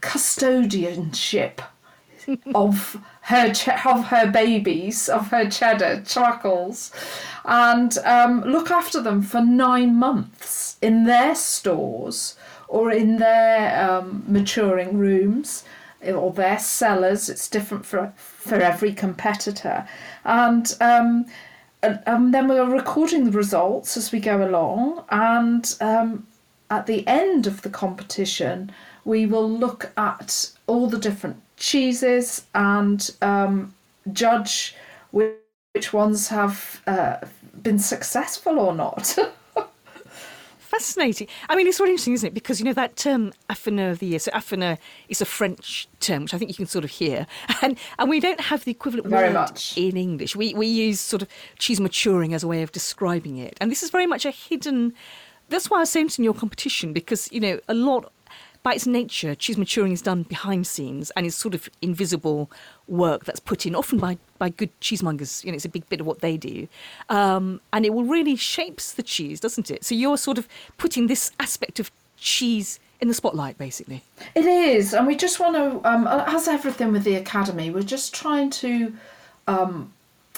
[0.02, 1.60] custodianship
[2.56, 6.92] of her ch- of her babies, of her cheddar truckles,
[7.46, 12.36] and um, look after them for nine months in their stores
[12.68, 15.63] or in their um, maturing rooms
[16.06, 17.30] or their cellars.
[17.30, 19.88] It's different for for every competitor,
[20.24, 20.76] and.
[20.80, 21.26] Um,
[21.84, 26.26] and, and then we're recording the results as we go along, and um,
[26.69, 28.72] at the end of the competition,
[29.06, 33.76] we will look at all the different cheeses and um,
[34.12, 34.76] judge
[35.12, 35.36] which,
[35.74, 37.17] which ones have uh,
[37.62, 39.17] been successful or not.
[40.74, 41.28] Fascinating.
[41.50, 42.34] I mean, it's really interesting, isn't it?
[42.34, 44.18] Because you know that term affineur of the year.
[44.18, 47.28] So affineur is a French term, which I think you can sort of hear,
[47.62, 49.78] and and we don't have the equivalent Very word much.
[49.78, 50.36] in English.
[50.36, 51.28] We we use sort of
[51.60, 54.96] cheese maturing as a way of describing it, and this is very much a hidden.
[55.50, 58.12] That's why I was saying in your competition because you know a lot
[58.63, 62.49] by its nature, cheese maturing is done behind scenes and is sort of invisible
[62.88, 65.43] work that's put in, often by, by good cheesemongers.
[65.43, 66.69] You know, it's a big bit of what they do.
[67.10, 69.84] Um, and it will really shapes the cheese, doesn't it?
[69.84, 70.47] So you're sort of
[70.78, 74.02] putting this aspect of cheese in the spotlight, basically.
[74.34, 78.15] It is, and we just want to, um, as everything with the academy, we're just
[78.15, 78.93] trying to
[79.45, 79.91] um,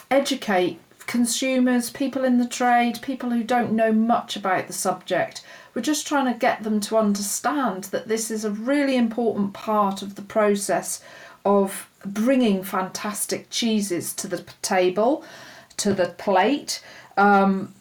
[0.09, 5.43] educate consumers, people in the trade, people who don't know much about the subject.
[5.73, 10.01] We're just trying to get them to understand that this is a really important part
[10.01, 11.01] of the process
[11.45, 15.23] of bringing fantastic cheeses to the table,
[15.77, 16.83] to the plate.
[17.17, 17.73] Um,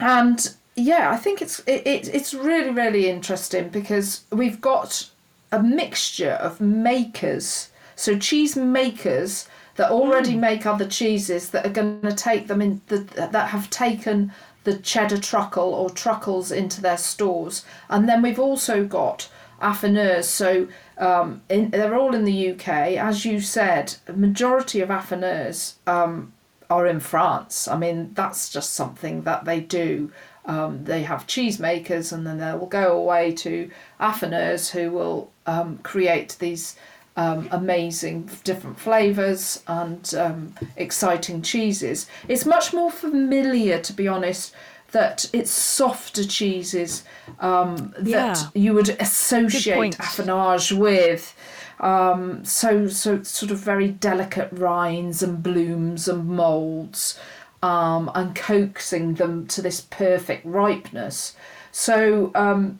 [0.00, 5.08] and yeah, I think it's it, it, it's really really interesting because we've got
[5.52, 12.00] a mixture of makers, so cheese makers that already make other cheeses that are going
[12.02, 14.32] to take them in the, that have taken
[14.64, 19.28] the cheddar truckle or truckles into their stores, and then we've also got
[19.60, 20.24] affineurs.
[20.24, 23.96] So um, in, they're all in the UK, as you said.
[24.08, 26.32] A majority of affineurs um,
[26.70, 27.68] are in France.
[27.68, 30.12] I mean, that's just something that they do.
[30.46, 35.78] Um, they have cheesemakers, and then they will go away to affineurs who will um,
[35.78, 36.76] create these
[37.16, 42.06] um, amazing different flavours and um, exciting cheeses.
[42.28, 44.54] It's much more familiar, to be honest,
[44.90, 47.04] that it's softer cheeses
[47.40, 48.36] um, that Yeah.
[48.54, 51.34] you would associate affinage with.
[51.80, 57.18] Um, so, so sort of very delicate rinds and blooms and moulds,
[57.62, 61.34] um, and coaxing them to this perfect ripeness.
[61.72, 62.78] So, um,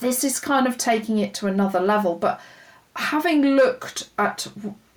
[0.00, 2.14] this is kind of taking it to another level.
[2.16, 2.40] But
[2.96, 4.48] having looked at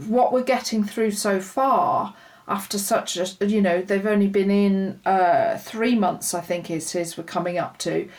[0.07, 2.15] what we're getting through so far,
[2.47, 6.95] after such a you know they've only been in uh, three months, I think is
[6.95, 8.09] is we're coming up to.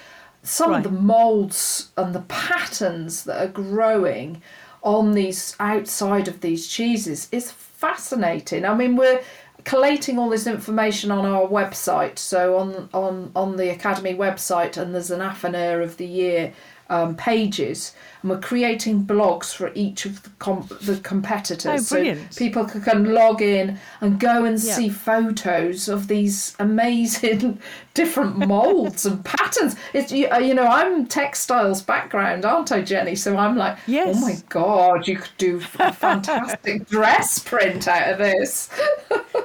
[0.43, 0.79] Some Right.
[0.79, 4.41] of the molds and the patterns that are growing
[4.83, 8.65] on these outside of these cheeses is fascinating.
[8.65, 9.21] I mean, we're
[9.65, 12.19] collating all this information on our website.
[12.19, 16.53] So on on on the academy website, and there's an affineur of the year
[16.91, 21.91] um, pages, and we're creating blogs for each of the com- the competitors.
[21.91, 22.35] Oh, brilliant.
[22.35, 24.75] So people can log in and go and Yeah.
[24.75, 27.61] see photos of these amazing
[27.95, 29.77] different molds and patterns.
[29.93, 33.17] It's you, uh, you know I'm textiles background, aren't I, Jenny?
[33.17, 34.17] So I'm like, Yes.
[34.17, 38.69] oh my god, you could do a fantastic dress print out of this.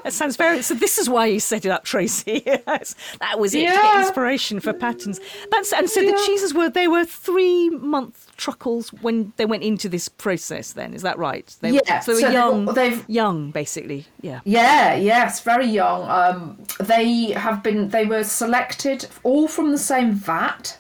[0.04, 0.62] That sounds very.
[0.62, 2.44] So this is why you set it up, Tracey.
[2.68, 3.64] Yes, that was it.
[3.64, 4.02] Yeah.
[4.02, 5.20] inspiration for patterns.
[5.52, 9.88] That's and so the cheeses were they were three month truckles when they went into
[9.89, 10.74] this process.
[10.74, 11.54] Then is that right?
[11.62, 12.65] They, Yeah, So they so young.
[12.65, 14.06] they've- young, basically.
[14.21, 14.39] Yeah.
[14.43, 16.10] Yeah, yes, very young.
[16.10, 17.89] Um, they have been.
[17.89, 20.78] They were selected all from the same vat.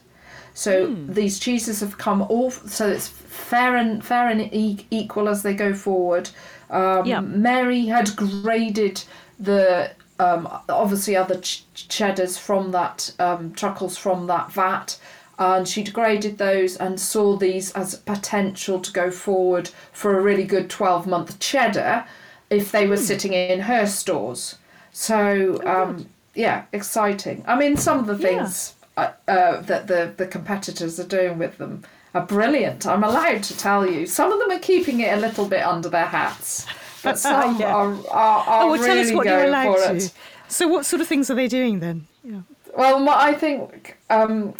[0.53, 1.11] So Hmm.
[1.13, 2.51] these cheeses have come all.
[2.51, 6.29] So it's fair and fair and e- equal as they go forward.
[6.69, 7.19] Um, Yeah.
[7.21, 9.03] Mary had graded
[9.39, 14.97] the um, obviously other ch- cheddars from that um, truckles from that vat.
[15.37, 20.45] And she degraded those and saw these as potential to go forward for a really
[20.45, 22.05] good 12 month cheddar
[22.49, 24.55] if they were sitting in her stores.
[24.93, 27.43] So, Oh, um, yeah, exciting.
[27.47, 28.37] I mean, some of the Yeah.
[28.45, 32.85] things uh, uh, that the, the competitors are doing with them are brilliant.
[32.87, 34.05] I'm allowed to tell you.
[34.05, 36.65] Some of them are keeping it a little bit under their hats,
[37.03, 37.75] but some Yeah.
[37.75, 39.95] are, are, are Oh, well, really tell us what you're allowed for to.
[39.97, 40.13] it.
[40.47, 42.07] So what sort of things are they doing then?
[42.23, 42.41] Yeah.
[42.77, 44.53] Well, what I think um,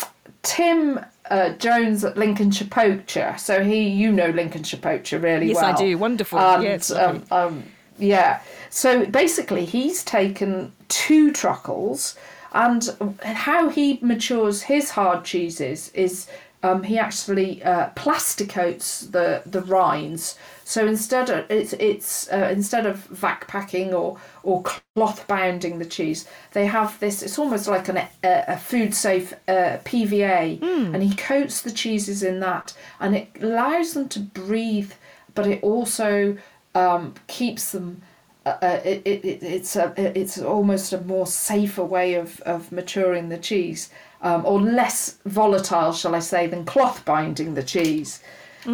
[0.45, 3.35] Tim uh, Jones at Lincolnshire Poacher.
[3.37, 5.65] So he, you know Lincolnshire Poacher really Yes, well.
[5.65, 5.97] I do.
[5.97, 6.39] Wonderful.
[6.39, 7.63] And, Yes, um, um,
[7.97, 8.41] yeah.
[8.69, 12.15] So basically, he's taken two truckles,
[12.53, 12.87] and
[13.23, 16.27] how he matures his hard cheeses is
[16.63, 20.37] um, he actually uh, plasticoats the the rinds.
[20.63, 25.85] So instead of it's it's uh, instead of vac packing or or cloth bounding the
[25.85, 27.21] cheese, they have this.
[27.21, 30.59] It's almost like an, a, a food safe uh, PVA,
[30.93, 34.93] and he coats the cheeses in that, and it allows them to breathe,
[35.35, 36.37] but it also
[36.73, 38.01] um, keeps them.
[38.45, 42.71] Uh, uh, it, it, it, it's a it's almost a more safer way of, of
[42.71, 43.89] maturing the cheese,
[44.25, 48.21] um, or less volatile, shall I say, than cloth binding the cheese.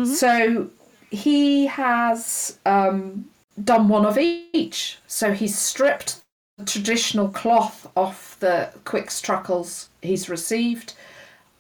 [0.06, 0.70] So
[1.10, 3.26] he has um,
[3.62, 4.98] done one of each.
[5.08, 6.22] So he's stripped
[6.58, 10.94] the traditional cloth off the Quicke's truckles he's received.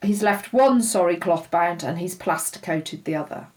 [0.01, 3.47] He's left one sorry cloth bound, and he's plaster coated the other.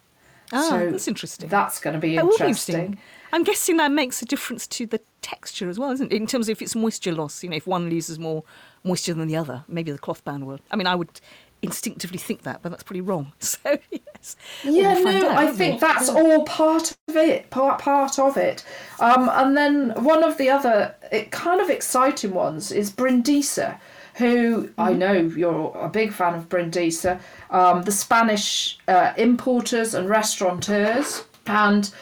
[0.53, 1.49] Ah, so that's interesting.
[1.49, 2.99] That's going to be be interesting.
[3.33, 6.17] I'm guessing that makes a difference to the texture as well, isn't it?
[6.17, 8.45] In terms of if it's moisture loss, you know, if one loses more
[8.85, 10.61] moisture than the other, maybe the cloth band will.
[10.71, 11.21] I mean, I would
[11.63, 13.33] instinctively think that, but that's pretty wrong.
[13.41, 14.37] So yes.
[14.63, 15.81] Yeah, We'll no, out, I think we?
[15.81, 16.17] that's Yeah.
[16.17, 18.65] all part of it, part part of it.
[18.99, 23.79] Um, and then one of the other it, kind of exciting ones is Brindisa,
[24.17, 24.95] who I Mm-hmm.
[24.95, 27.21] know you're a big fan of Brindisa,
[27.51, 31.93] um, the Spanish uh, importers and restaurateurs, and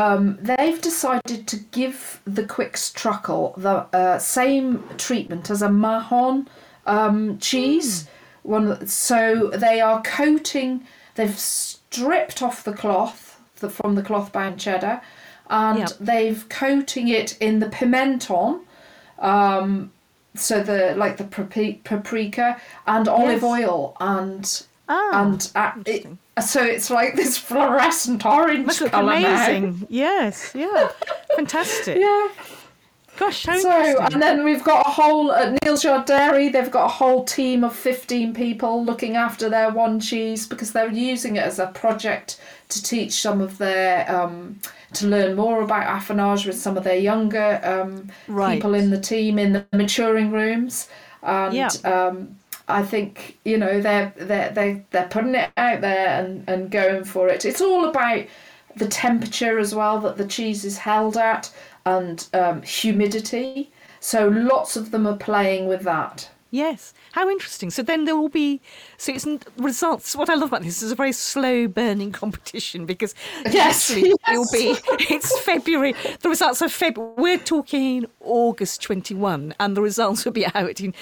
[0.00, 6.48] um, they've decided to give the Quicke's truckle the uh, same treatment as a Mahon
[6.86, 8.08] um, cheese.
[8.42, 10.70] One, so they are coating.
[11.14, 13.20] They've stripped off the cloth
[13.60, 15.00] the, from the cloth bound cheddar,
[15.48, 15.86] and Yeah.
[16.00, 18.60] they've coating it in the pimenton.
[19.18, 19.92] Um,
[20.34, 21.24] so the like the
[21.84, 23.44] paprika and olive Yes.
[23.44, 26.06] oil and Ah, and uh, it.
[26.42, 29.46] So it's like this fluorescent orange must look colour now.
[29.46, 29.86] amazing.
[29.90, 30.88] Yes, yeah,
[31.36, 31.98] fantastic.
[31.98, 32.28] Yeah.
[33.16, 36.48] Gosh, how So and then we've got a whole at Neal's Yard Dairy.
[36.48, 40.90] They've got a whole team of fifteen people looking after their one cheese because they're
[40.90, 44.58] using it as a project to teach some of their um,
[44.94, 48.54] to learn more about affinage with some of their younger um, Right.
[48.54, 50.88] people in the team in the maturing rooms.
[51.22, 51.68] And Yeah.
[51.84, 52.36] um,
[52.68, 57.04] I think you know they're they're they they're putting it out there and, and going
[57.04, 57.44] for it.
[57.44, 58.24] It's all about
[58.76, 61.52] the temperature as well that the cheese is held at
[61.84, 63.70] and um, humidity.
[64.00, 66.28] So lots of them are playing with that.
[66.50, 67.70] Yes, how interesting.
[67.70, 68.60] So then there will be,
[68.96, 70.14] so it's results.
[70.14, 73.12] What I love about this is a very slow burning competition because
[73.50, 74.14] Yes, yes.
[74.28, 74.76] will be,
[75.10, 80.46] it's February, the results are February, we're talking August 21 and the results will be
[80.54, 80.94] out in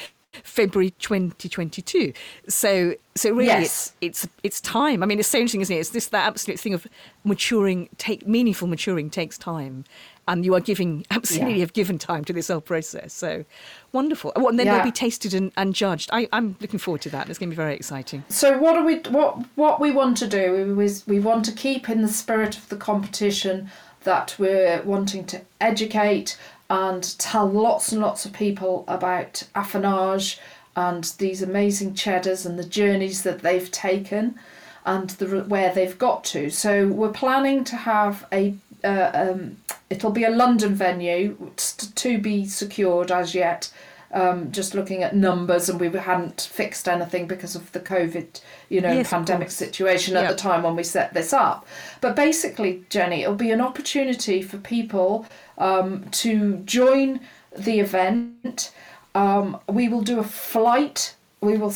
[0.43, 2.13] February 2022.
[2.49, 3.93] So, so really Yes.
[4.01, 5.03] it's, it's, it's time.
[5.03, 5.81] I mean, it's so interesting, isn't it?
[5.81, 6.87] It's this, that absolute thing of
[7.25, 9.85] maturing, take meaningful maturing takes time.
[10.29, 11.61] And you are giving, absolutely Yeah.
[11.61, 13.13] have given time to this whole process.
[13.13, 13.45] So
[13.93, 14.33] wonderful.
[14.37, 14.77] Oh, and then Yeah.
[14.77, 16.09] they'll be tasted and, and judged.
[16.13, 17.29] I, I'm looking forward to that.
[17.29, 18.25] It's going to be very exciting.
[18.29, 21.89] So what do we what what we want to do is we want to keep
[21.91, 23.71] in the spirit of the competition
[24.05, 26.37] that we're wanting to educate
[26.73, 30.39] and tell lots and lots of people about affinage
[30.75, 34.39] and these amazing cheddars and the journeys that they've taken
[34.87, 36.49] and the where they've got to.
[36.49, 39.59] So we're planning to have a uh, um,
[39.91, 43.71] it'll be a London venue to be secured as yet.
[44.15, 48.83] Um, just looking at numbers, and we hadn't fixed anything because of the COVID, you
[48.83, 50.33] know, Yes, pandemic situation at Yeah.
[50.33, 51.67] the time when we set this up.
[52.03, 55.25] But basically, Jenny, it'll be an opportunity for people
[55.57, 57.21] um, to join
[57.57, 58.71] the event.
[59.15, 61.15] Um, we will do a flight.
[61.41, 61.75] We will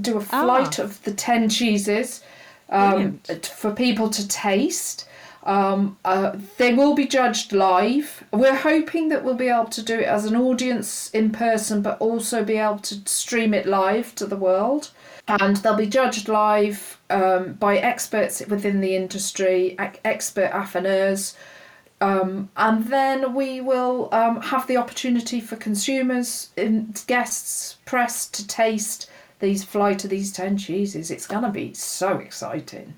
[0.00, 0.42] do a Ah.
[0.44, 2.22] flight of the ten cheeses
[2.70, 5.06] um, for people to taste.
[5.44, 8.24] Um, uh, they will be judged live.
[8.32, 11.98] We're hoping that we'll be able to do it as an audience in person, but
[12.00, 14.90] also be able to stream it live to the world.
[15.28, 21.34] And they'll be judged live um, by experts within the industry, ex- expert affineurs.
[22.00, 26.50] Um, and then we will um, have the opportunity for consumers,
[27.06, 29.10] guests, press to taste
[29.40, 31.10] these flight of these 10 cheeses.
[31.10, 32.94] It's going to be so exciting.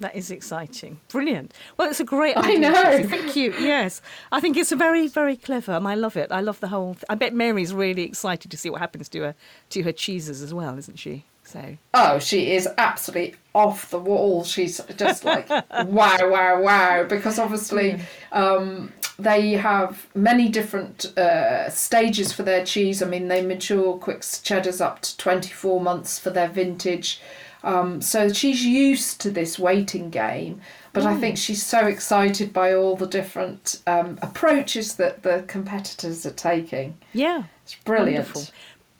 [0.00, 0.98] That is exciting.
[1.08, 1.54] Brilliant.
[1.76, 2.58] Well, it's a great I idea.
[2.58, 2.82] know.
[2.82, 3.02] Tracey.
[3.08, 3.52] Thank you.
[3.60, 4.02] Yes.
[4.32, 6.32] I think it's a very, very clever and I love it.
[6.32, 9.20] I love the whole th- I bet Mary's really excited to see what happens to
[9.20, 9.34] her
[9.70, 11.24] to her cheeses as well, isn't she?
[11.44, 14.42] So Oh, she is absolutely off the wall.
[14.44, 17.04] She's just like, wow, wow, wow.
[17.04, 18.00] Because obviously,
[18.32, 23.02] um, they have many different uh, stages for their cheese.
[23.02, 27.20] I mean, they mature Quicke cheddars up to 24 months for their vintage.
[27.64, 30.60] Um, so she's used to this waiting game.
[30.92, 36.26] But I think she's so excited by all the different um, approaches that the competitors
[36.26, 36.98] are taking.
[37.12, 37.44] yeah.
[37.64, 38.26] It's brilliant.
[38.26, 38.42] Wonderful.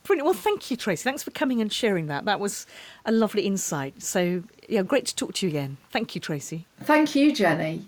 [0.05, 0.25] brilliant.
[0.25, 1.03] Well, thank you, Tracey.
[1.03, 2.25] Thanks for coming and sharing that.
[2.25, 2.65] That was
[3.05, 4.01] a lovely insight.
[4.03, 5.77] So, yeah, great to talk to you again.
[5.91, 6.67] Thank you, Tracey.
[6.85, 7.85] Thank you, Jenny.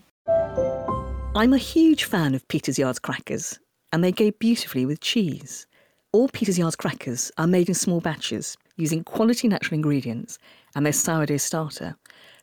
[1.37, 3.59] I'm a huge fan of Peter's Yards crackers,
[3.93, 5.67] and they go beautifully with cheese.
[6.13, 10.39] All Peter's Yards crackers are made in small batches using quality natural ingredients
[10.75, 11.97] and their sourdough starter,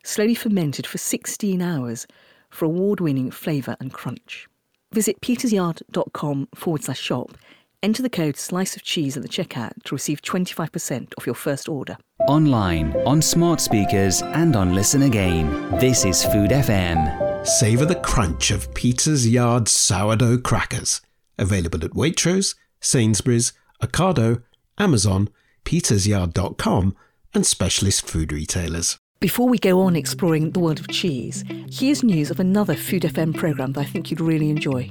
[0.04, 2.08] slowly fermented for 16 hours
[2.50, 4.48] for award winning flavour and crunch.
[4.94, 7.38] Visit petersyard.com forward slash shop,
[7.82, 11.70] enter the code slice of cheese at the checkout to receive 25% off your first
[11.70, 11.98] order.
[12.28, 15.50] Online, on smart speakers, and on Listen Again.
[15.80, 17.48] This is Food FM.
[17.48, 21.02] Savour the crunch of Peter's Yard sourdough crackers.
[21.40, 24.44] Available at Waitrose, Sainsbury's, Ocado,
[24.78, 25.30] Amazon,
[25.66, 26.96] petersyard.com,
[27.34, 28.98] and specialist food retailers.
[29.20, 33.36] Before we go on exploring the world of cheese, here's news of another Food FM
[33.36, 34.90] programme that I think you'd really enjoy.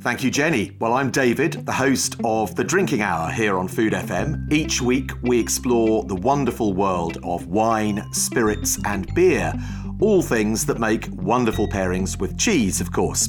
[0.00, 0.76] Thank you, Jenny.
[0.80, 4.52] Well, I'm David, the host of The Drinking Hour here on Food FM.
[4.52, 9.52] Each week, we explore the wonderful world of wine, spirits, and beer,
[10.00, 13.28] all things that make wonderful pairings with cheese, of course.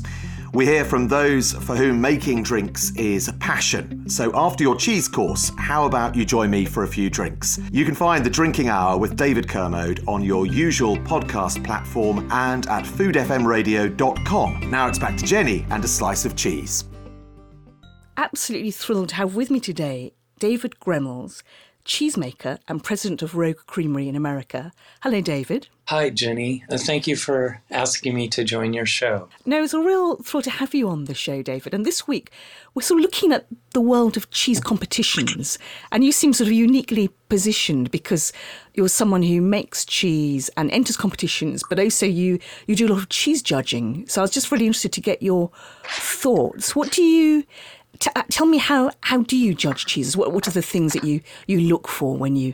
[0.53, 4.09] We hear from those for whom making drinks is a passion.
[4.09, 7.59] So after your cheese course, how about you join me for a few drinks?
[7.71, 12.65] You can find The Drinking Hour with David Kermode on your usual podcast platform and
[12.67, 14.69] at foodfmradio.com.
[14.71, 16.85] Now it's back to Jenny and a slice of cheese.
[18.17, 21.43] Absolutely thrilled to have with me today David Gremmels,
[21.89, 24.71] cheesemaker and president of Rogue Creamery in America.
[25.01, 25.67] Hello, David.
[25.85, 26.63] Hi, Jenny.
[26.69, 29.27] Uh, thank you for asking me to join your show.
[29.43, 31.73] No, it's a real thrill to have you on the show, David.
[31.73, 32.29] And this week,
[32.75, 35.57] we're sort of looking at the world of cheese competitions.
[35.91, 38.31] And you seem sort of uniquely positioned because
[38.75, 42.37] you're someone who makes cheese and enters competitions, but also you,
[42.67, 44.07] you do a lot of cheese judging.
[44.07, 45.49] So I was just really interested to get your
[45.85, 46.75] thoughts.
[46.75, 47.45] What do you
[47.99, 50.15] T- uh, tell me how how do you judge cheeses?
[50.15, 52.53] What what are the things that you you look for when you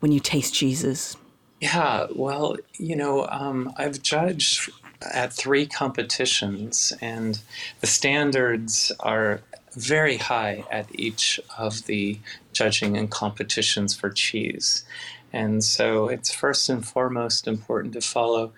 [0.00, 1.16] when you taste cheeses?
[1.60, 4.70] Yeah, well, you know, um, I've judged
[5.02, 7.40] at three competitions, and
[7.80, 9.40] the standards are
[9.74, 12.18] very high at each of the
[12.52, 14.84] judging and competitions for cheese.
[15.32, 18.52] And so it's first and foremost important to follow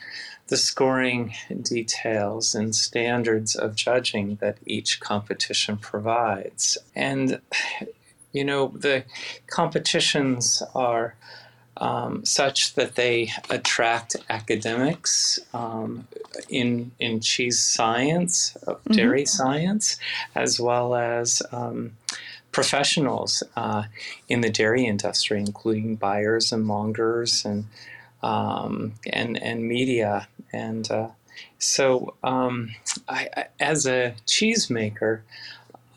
[0.48, 6.78] the scoring details and standards of judging that each competition provides.
[6.94, 7.40] And,
[8.32, 9.04] you know, the
[9.46, 11.14] competitions are
[11.76, 16.08] um, such that they attract academics um,
[16.48, 18.92] in, in cheese science, mm-hmm.
[18.92, 19.96] dairy science,
[20.34, 21.92] as well as um,
[22.52, 23.84] professionals uh,
[24.28, 27.66] in the dairy industry, including buyers and mongers and
[28.22, 30.28] um, and and media.
[30.52, 31.08] And uh,
[31.58, 32.74] so, um,
[33.08, 35.20] I, I, as a cheesemaker,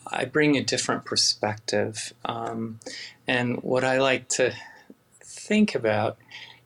[0.08, 2.14] I bring a different perspective.
[2.26, 2.80] Um,
[3.28, 4.54] and what I like to
[5.24, 6.18] think about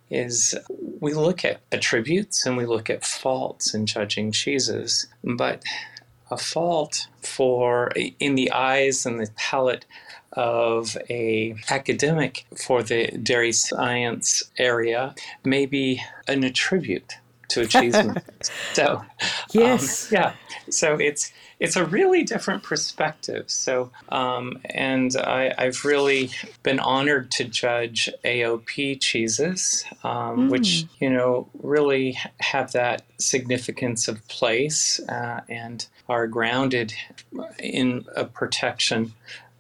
[0.10, 0.56] is
[1.00, 5.64] we look at attributes and we look at faults in judging cheeses, but
[6.36, 9.86] a fault for in the eyes and the palate
[10.34, 15.16] of a academic for the dairy science area
[15.46, 17.14] may be an attribute
[17.50, 18.24] to achievement.
[18.74, 19.04] so
[19.52, 20.34] yes, um, yeah.
[20.70, 23.46] So it's it's a really different perspective.
[23.48, 26.32] So um, and I, have really
[26.64, 30.50] been honored to judge AOP cheeses, um, mm.
[30.50, 36.94] which you know really have that significance of place uh, and are grounded
[37.60, 39.14] in a protection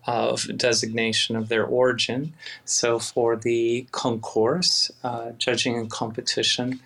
[0.07, 2.33] of designation of their origin.
[2.65, 6.79] So for the Concours, uh, judging and competition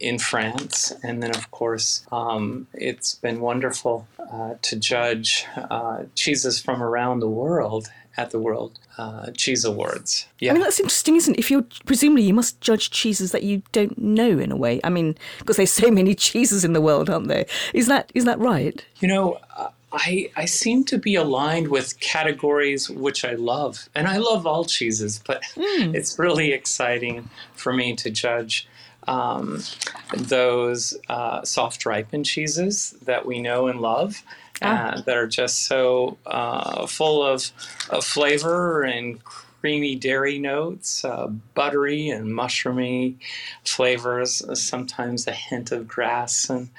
[0.00, 6.60] in France, and then of course um, it's been wonderful uh, to judge uh, cheeses
[6.60, 10.26] from around the world at the World uh, Cheese Awards.
[10.40, 10.50] Yeah.
[10.50, 11.38] I mean, that's interesting, isn't it?
[11.38, 14.80] If you're presumably you must judge cheeses that you don't know in a way.
[14.82, 17.46] I mean, because there's so many cheeses in the world, aren't there?
[17.72, 18.84] Is that is that right?
[19.00, 19.38] You know,
[19.92, 23.88] I, I seem to be aligned with categories which I love.
[23.94, 25.94] And I love all cheeses, but mm.
[25.94, 28.68] it's really exciting for me to judge
[29.10, 29.62] um,
[30.16, 34.22] those uh, soft ripened cheeses that we know and love.
[34.62, 34.90] Ah.
[34.90, 37.50] Uh, that are just so uh, full of,
[37.88, 39.18] of flavor and
[39.60, 43.16] creamy dairy notes, uh, buttery and mushroomy
[43.64, 46.70] flavors, uh, sometimes a hint of grass and,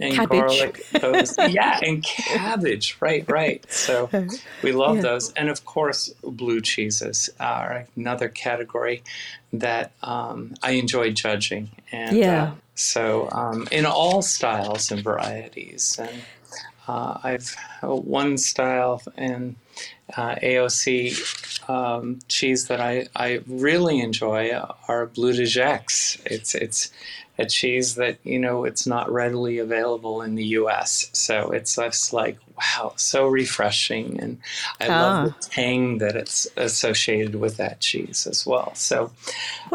[0.00, 0.86] and garlic.
[0.92, 2.96] Those, yeah, and cabbage.
[3.00, 3.70] Right, right.
[3.72, 4.08] So
[4.62, 5.02] we love yeah.
[5.02, 5.32] those.
[5.32, 9.02] And of course, blue cheeses are another category
[9.52, 11.70] that um, I enjoy judging.
[11.90, 12.42] And yeah.
[12.42, 15.98] Uh, so um, in all styles and varieties.
[15.98, 16.22] And
[16.86, 19.56] uh, I've uh, one style and
[20.16, 24.52] uh, AOC um, cheese that I, I really enjoy
[24.88, 26.18] are Bleu de Gex.
[26.24, 26.90] It's it's
[27.38, 31.10] a cheese that you know it's not readily available in the U.S.
[31.12, 34.38] So it's just like wow, so refreshing, and
[34.80, 34.92] I ah.
[34.92, 38.74] love the tang that it's associated with that cheese as well.
[38.74, 39.12] So,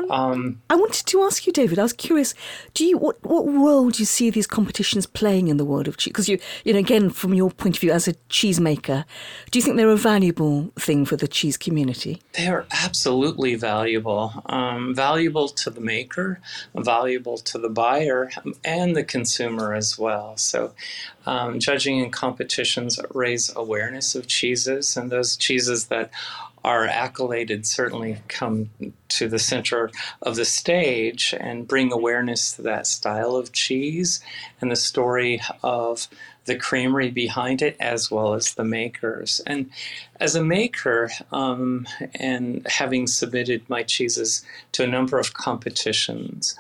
[0.10, 1.80] um, I wanted to ask you, David.
[1.80, 2.34] I was curious.
[2.74, 5.98] Do you what what role do you see these competitions playing in the world of
[5.98, 6.12] cheese?
[6.12, 9.06] Because you you know again from your point of view as a cheesemaker,
[9.52, 12.22] do you think they're a valuable thing for the cheese community?
[12.34, 14.34] They are absolutely valuable.
[14.48, 16.40] Um, valuable to the maker,
[16.76, 18.32] valuable to the buyer,
[18.64, 20.38] and the consumer as well.
[20.38, 20.74] So,
[21.26, 26.12] um, judging in competitions raise awareness of cheeses, and those cheeses that
[26.64, 28.70] are accoladed certainly come
[29.10, 34.22] to the center of the stage and bring awareness to that style of cheese
[34.62, 36.08] and the story of
[36.46, 39.42] the creamery behind it as well as the makers.
[39.46, 39.70] And
[40.20, 44.44] as a maker, um, and having submitted my cheeses
[44.74, 46.58] to a number of competitions,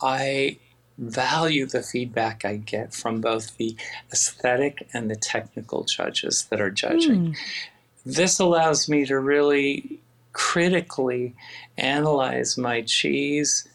[0.00, 0.58] I
[0.98, 3.76] value the feedback I get from both the
[4.12, 7.28] aesthetic and the technical judges that are judging.
[7.28, 7.36] Mm.
[8.04, 10.00] This allows me to really
[10.32, 11.34] critically
[11.76, 13.66] analyze my cheese,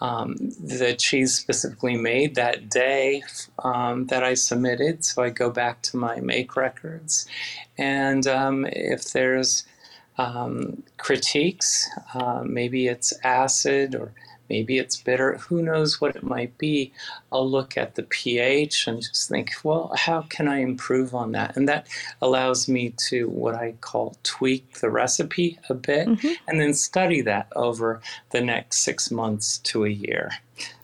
[0.00, 3.22] um, the cheese specifically made that day
[3.62, 5.04] um, that I submitted.
[5.04, 7.26] So I go back to my make records.
[7.76, 9.64] And um, if there's
[10.16, 14.12] um, critiques, uh, maybe it's acid or
[14.50, 16.92] maybe it's bitter, who knows what it might be.
[17.32, 21.56] I'll look at the pH and just think, well, how can I improve on that?
[21.56, 21.86] And that
[22.20, 26.32] allows me to what I call tweak the recipe a bit mm-hmm.
[26.48, 30.32] and then study that over the next six months to a year.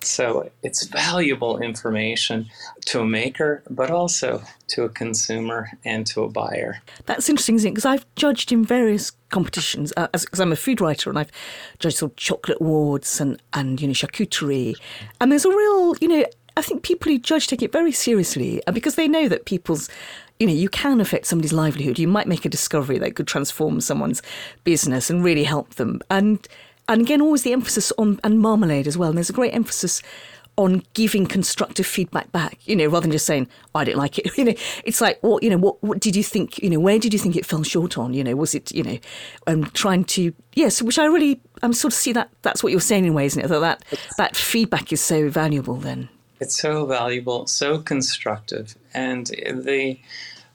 [0.01, 2.47] So it's valuable information
[2.87, 6.81] to a maker, but also to a consumer and to a buyer.
[7.07, 7.73] That's interesting, isn't it?
[7.73, 11.33] Because I've judged in various competitions, because uh, I'm a food writer and I've
[11.79, 14.75] judged sort of chocolate awards and, and, you know, charcuterie.
[15.21, 16.25] And there's a real, you know,
[16.57, 19.91] I think people who judge take it very seriously because they know that people's
[20.39, 21.99] you know, you can affect somebody's livelihood.
[21.99, 24.23] You might make a discovery that could transform someone's
[24.65, 26.01] business and really help them.
[26.11, 26.47] And
[26.89, 29.09] and again, always the emphasis on and marmalade as well.
[29.09, 30.03] And there's a great emphasis
[30.59, 34.19] on giving constructive feedback back, you know, rather than just saying, oh, I didn't like
[34.19, 34.27] it.
[34.39, 36.99] You know, it's like, what, you know, what, what did you think, you know, where
[36.99, 38.15] did you think it fell short on?
[38.15, 38.99] You know, was it, you know,
[39.47, 42.81] um, trying to, yes, which I really, I'm sort of see that, that's what you're
[42.81, 43.49] saying in ways, isn't it?
[43.49, 43.85] That, that,
[44.17, 46.09] that feedback is so valuable then.
[46.41, 48.77] It's so valuable, so constructive.
[48.95, 49.99] And the,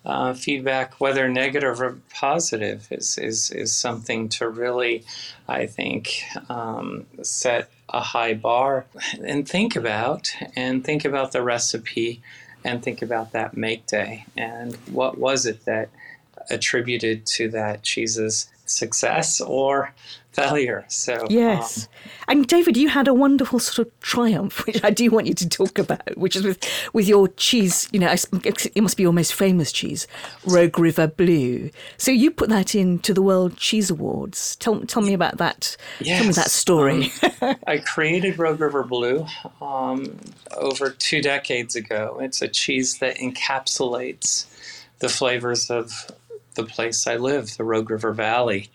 [0.05, 5.03] uh, feedback, whether negative or positive, is, is, is something to really,
[5.47, 8.85] I think, um, set a high bar
[9.23, 12.21] and think about, and think about the recipe,
[12.63, 15.89] and think about that make day, and what was it that
[16.49, 19.93] attributed to that cheese's success or
[20.31, 20.85] failure.
[20.87, 25.09] So yes, um, and David, you had a wonderful sort of triumph, which I do
[25.11, 27.89] want you to talk about, which is with with your cheese.
[27.91, 30.07] You know, it must be your most famous cheese,
[30.45, 31.69] Rogue River Blue.
[31.97, 34.55] So you put that into the World Cheese Awards.
[34.57, 35.75] Tell tell me about that.
[35.99, 36.17] Yes.
[36.17, 37.11] Tell me that story.
[37.41, 39.25] Um, I created Rogue River Blue
[39.61, 40.17] um,
[40.57, 42.19] over two decades ago.
[42.21, 44.45] It's a cheese that encapsulates
[44.99, 46.11] the flavors of
[46.55, 48.69] the place I live, the Rogue River Valley.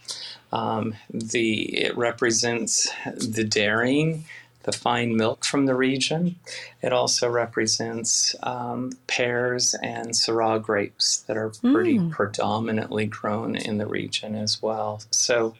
[0.52, 4.24] Um, the it represents the dairying,
[4.62, 6.36] the fine milk from the region.
[6.82, 12.10] It also represents um, pears and Syrah grapes that are pretty mm.
[12.10, 15.02] predominantly grown in the region as well.
[15.10, 15.54] So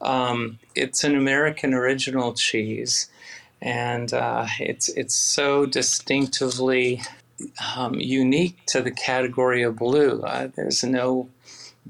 [0.00, 3.08] um, it's an American original cheese,
[3.62, 7.02] and uh, it's it's so distinctively
[7.76, 10.22] um, unique to the category of blue.
[10.22, 11.28] Uh, there's no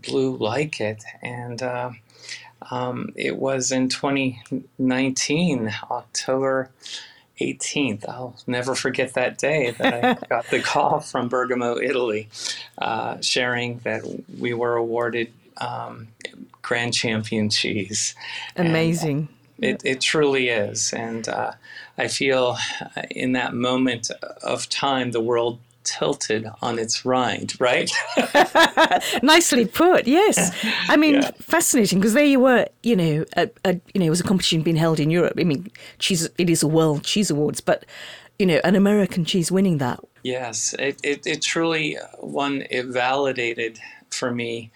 [0.07, 1.90] blue like it, and uh,
[2.70, 6.70] um, it was in 2019, October
[7.40, 8.09] 18th.
[8.09, 12.28] I'll never forget that day that I got the call from Bergamo, Italy,
[12.78, 14.02] uh, sharing that
[14.38, 16.09] we were awarded um,
[16.62, 18.14] Grand Champion Cheese.
[18.57, 19.28] Amazing.
[19.59, 20.92] And, it, it truly is.
[20.92, 21.52] And uh,
[21.96, 24.11] I feel uh, in that moment
[24.42, 27.91] of time, the world tilted on its rind, right?
[29.22, 30.07] Nicely put.
[30.07, 30.55] Yes,
[30.89, 31.30] I mean yeah.
[31.41, 32.66] fascinating because there you were.
[32.82, 35.34] You know, a, a, you know, it was a competition being held in Europe.
[35.39, 36.28] I mean, cheese.
[36.37, 37.87] It is a World Cheese Awards, but
[38.39, 40.01] you know, an American cheese winning that.
[40.22, 42.64] Yes, it it, it truly uh, one.
[42.70, 43.78] It validated
[44.11, 44.70] for me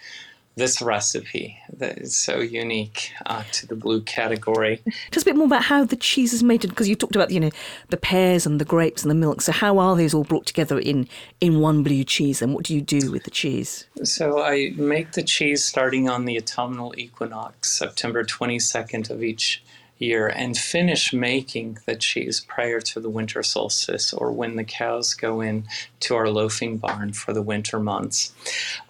[0.56, 4.82] this recipe that is so unique uh, to the blue category.
[5.10, 7.40] Just a bit more about how the cheese is made, because you talked about you
[7.40, 7.50] know
[7.88, 9.40] the pears and the grapes and the milk.
[9.40, 11.08] So how are these all brought together in
[11.40, 13.86] in one blue cheese, and what do you do with the cheese?
[14.02, 19.62] So I make the cheese starting on the autumnal equinox, September twenty second of each
[20.00, 25.12] year and finish making the cheese prior to the winter solstice or when the cows
[25.12, 25.62] go in
[26.00, 28.32] to our loafing barn for the winter months.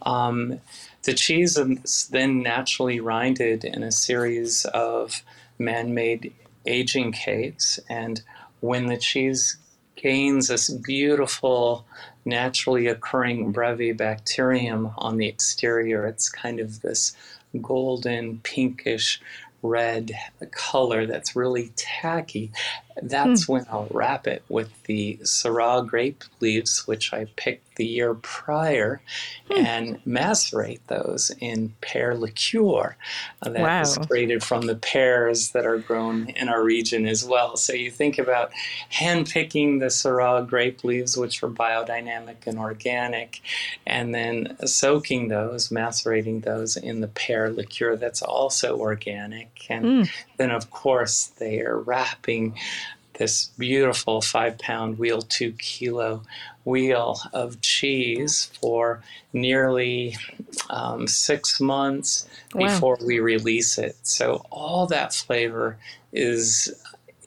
[0.03, 0.61] Um,
[1.03, 5.23] the cheese is then naturally rinded in a series of
[5.59, 6.33] man made
[6.67, 8.23] aging cates, and
[8.61, 9.57] when the cheese
[9.97, 11.87] gains this beautiful,
[12.25, 17.17] naturally occurring brevibacterium on the exterior, it's kind of this
[17.61, 19.21] golden, pinkish
[19.63, 20.13] red
[20.53, 22.51] color that's really tacky.
[23.03, 23.49] That's mm.
[23.49, 29.01] when I'll wrap it with the Syrah grape leaves, which I picked the year prior,
[29.49, 29.57] mm.
[29.57, 32.97] and macerate those in pear liqueur
[33.43, 33.81] uh, that wow.
[33.81, 37.57] is created from the pears that are grown in our region as well.
[37.57, 38.53] So you think about
[38.91, 43.41] hand-picking the Syrah grape leaves, which are biodynamic and organic,
[43.87, 49.67] and then soaking those, macerating those in the pear liqueur that's also organic.
[49.71, 50.11] And mm.
[50.37, 52.59] then, of course, they are wrapping
[53.21, 56.23] this beautiful five pound wheel, two kilo
[56.65, 59.03] wheel of cheese for
[59.35, 60.17] nearly
[60.71, 62.67] um, six months wow.
[62.67, 63.95] before we release it.
[64.05, 65.77] So all that flavor
[66.15, 66.75] is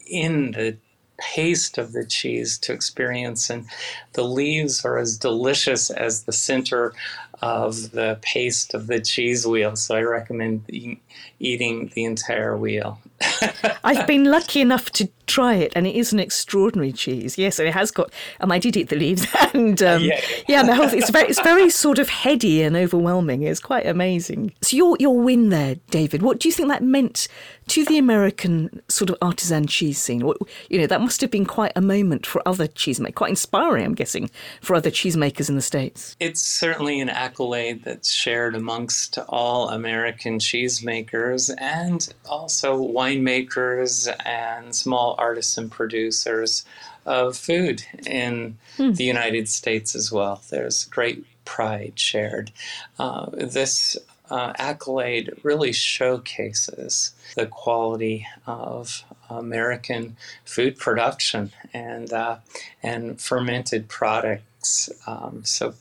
[0.08, 0.78] in the
[1.20, 3.68] paste of the cheese to experience, and
[4.14, 6.94] the leaves are as delicious as the center
[7.42, 9.76] of the paste of the cheese wheel.
[9.76, 11.00] So I recommend e-
[11.40, 13.00] eating the entire wheel.
[13.84, 17.38] I've been lucky enough to try it, and it is an extraordinary cheese.
[17.38, 18.12] Yes, and it has got.
[18.40, 20.88] Um, I did eat the leaves, and um, yeah, yeah, the whole.
[20.94, 23.44] It's very, it's very sort of heady and overwhelming.
[23.44, 24.54] It's quite amazing.
[24.62, 26.22] So your your win there, David.
[26.22, 27.28] What do you think that meant
[27.68, 30.26] to the American sort of artisan cheese scene?
[30.26, 30.38] What,
[30.70, 33.16] you know, that must have been quite a moment for other cheesemakers.
[33.16, 34.30] Quite inspiring, I'm guessing,
[34.62, 36.16] for other cheesemakers in the states.
[36.20, 45.16] It's certainly an accolade that's shared amongst all American cheesemakers and also winemakers and small
[45.18, 46.66] artisan producers
[47.06, 48.92] of food in hmm.
[48.94, 50.42] the United States as well.
[50.50, 52.52] There's great pride shared.
[53.00, 53.98] Uh, this
[54.30, 60.16] uh, accolade really showcases the quality of American
[60.46, 62.38] food production and uh,
[62.82, 64.90] and fermented products.
[65.06, 65.74] Um, so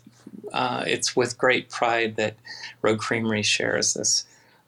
[0.52, 2.36] uh, it's with great pride that
[2.82, 4.24] Rogue Creamery shares this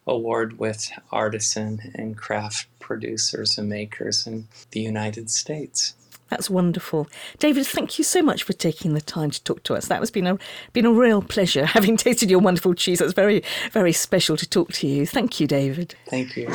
[0.06, 5.94] award with artisan and craft producers and makers in the United States.
[6.28, 7.08] That's wonderful.
[7.38, 9.86] David, thank you so much for taking the time to talk to us.
[9.86, 10.38] That has been a
[10.72, 12.98] been a real pleasure having tasted your wonderful cheese.
[12.98, 13.42] That's very,
[13.72, 15.06] very special to talk to you.
[15.06, 15.94] Thank you, David.
[16.08, 16.54] Thank you.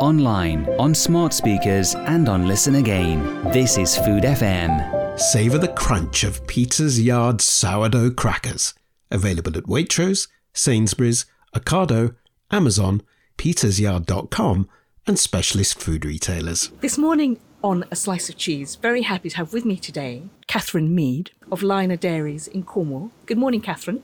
[0.00, 3.50] Online, on smart speakers, and on Listen Again.
[3.50, 4.99] This is Food FM.
[5.20, 8.72] Savour the crunch of Peter's Yard sourdough crackers.
[9.10, 12.14] Available at Waitrose, Sainsbury's, Ocado,
[12.50, 13.02] Amazon,
[13.36, 14.66] petersyard.com,
[15.06, 16.68] and specialist food retailers.
[16.80, 20.94] This morning on A Slice of Cheese, very happy to have with me today Catherine
[20.94, 23.10] Mead of Lynher Dairies in Cornwall.
[23.26, 24.02] Good morning, Catherine.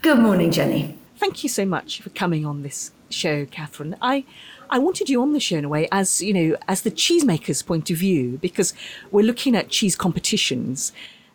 [0.00, 0.96] Good morning, Jenny.
[1.18, 3.94] Thank you so much for coming on this show, Catherine.
[4.00, 4.24] I
[4.70, 7.62] I wanted you on the show in a way as, you know, as the cheesemaker's
[7.62, 8.74] point of view, because
[9.10, 10.92] we're looking at cheese competitions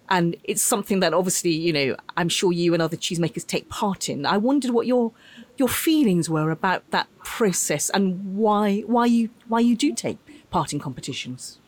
[0.09, 4.09] and it's something that obviously, you know, I'm sure you and other cheesemakers take part
[4.09, 4.25] in.
[4.25, 5.13] I wondered what your
[5.57, 10.17] your feelings were about that process and why why you why you do take
[10.49, 11.59] part in competitions.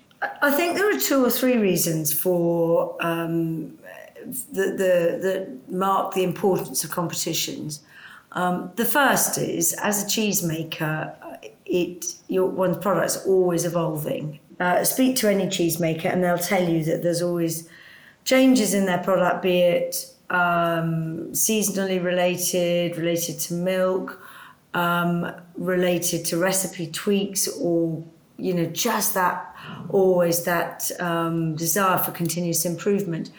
[0.41, 3.77] I think there are two or three reasons for um,
[4.51, 4.65] the,
[5.25, 7.81] the mark the importance of competitions.
[8.33, 11.15] Um, the first is, as a cheesemaker,
[11.73, 14.39] it your one's product's always evolving.
[14.59, 17.67] Uh, speak to any cheesemaker, and they'll tell you that there's always
[18.23, 24.23] changes in their product, be it um, seasonally related, related to milk,
[24.75, 28.03] um, related to recipe tweaks, or
[28.37, 29.55] you know, just that
[29.89, 33.31] always that um, desire for continuous improvement.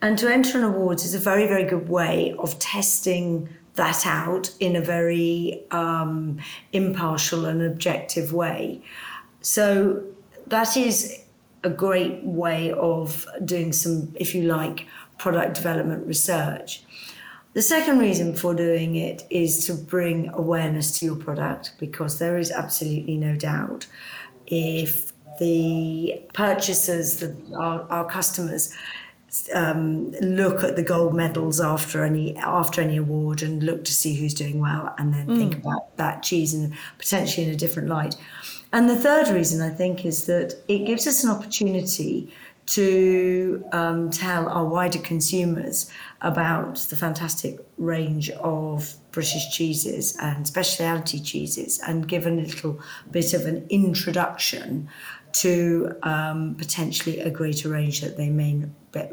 [0.00, 4.50] And to enter an awards is a very, very good way of testing that out
[4.60, 6.38] in a very um,
[6.72, 8.82] impartial and objective way.
[9.40, 10.02] So
[10.46, 11.24] that is
[11.64, 14.86] a great way of doing some, if you like,
[15.18, 16.82] product development research.
[17.54, 22.38] The second reason for doing it is to bring awareness to your product because there
[22.38, 23.86] is absolutely no doubt
[24.46, 28.74] if the purchasers, the, our, our customers,
[29.54, 34.14] um, look at the gold medals after any after any award and look to see
[34.14, 38.16] who's doing well and then think about that cheese and potentially in a different light.
[38.72, 42.32] And the third reason I think is that it gives us an opportunity
[42.64, 51.18] to um, tell our wider consumers about the fantastic range of British cheeses and specialty
[51.18, 52.80] cheeses and give a little
[53.10, 54.88] bit of an introduction
[55.32, 58.64] to um, potentially a greater range that they may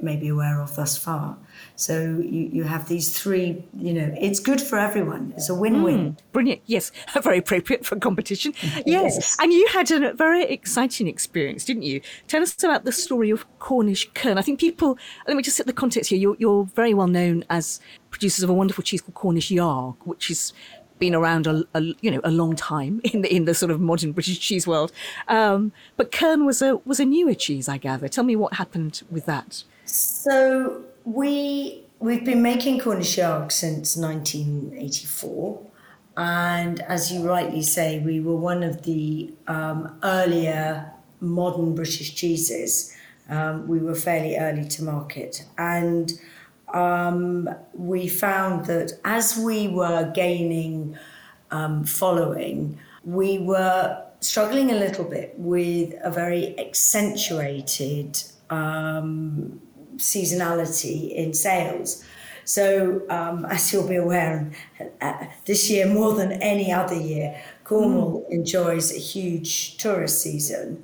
[0.04, 1.38] may be aware of thus far.
[1.76, 5.34] So you, you have these three, you know, it's good for everyone.
[5.36, 6.14] It's a win-win.
[6.14, 6.62] Mm, brilliant.
[6.66, 8.54] Yes, very appropriate for competition.
[8.86, 9.38] Yes.
[9.40, 12.02] And you had a very exciting experience, didn't you?
[12.28, 14.38] Tell us about the story of Cornish Kern.
[14.38, 16.18] I think people, let me just set the context here.
[16.20, 20.30] You're, you're very well known as producers of a wonderful cheese called Cornish Yarg, which
[20.30, 20.54] has
[21.00, 23.80] been around a, a you know a long time in the in the sort of
[23.80, 24.92] modern British cheese world.
[25.28, 28.08] Um, but Kern was a was a newer cheese, I gather.
[28.08, 29.64] Tell me what happened with that.
[29.86, 35.62] So we we've been making Cornish Yarg since 1984,
[36.18, 42.96] and as you rightly say, we were one of the um, earlier modern British cheeses.
[43.30, 46.14] Um, we were fairly early to market, and
[46.74, 50.98] um, we found that as we were gaining
[51.52, 59.62] um, following, we were struggling a little bit with a very accentuated um,
[59.98, 62.04] seasonality in sales.
[62.46, 64.52] So, um, as you'll be aware,
[65.02, 70.84] uh, this year more than any other year, Cornwall enjoys a huge tourist season.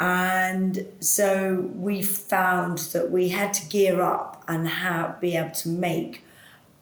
[0.00, 5.68] And so we found that we had to gear up and have, be able to
[5.68, 6.24] make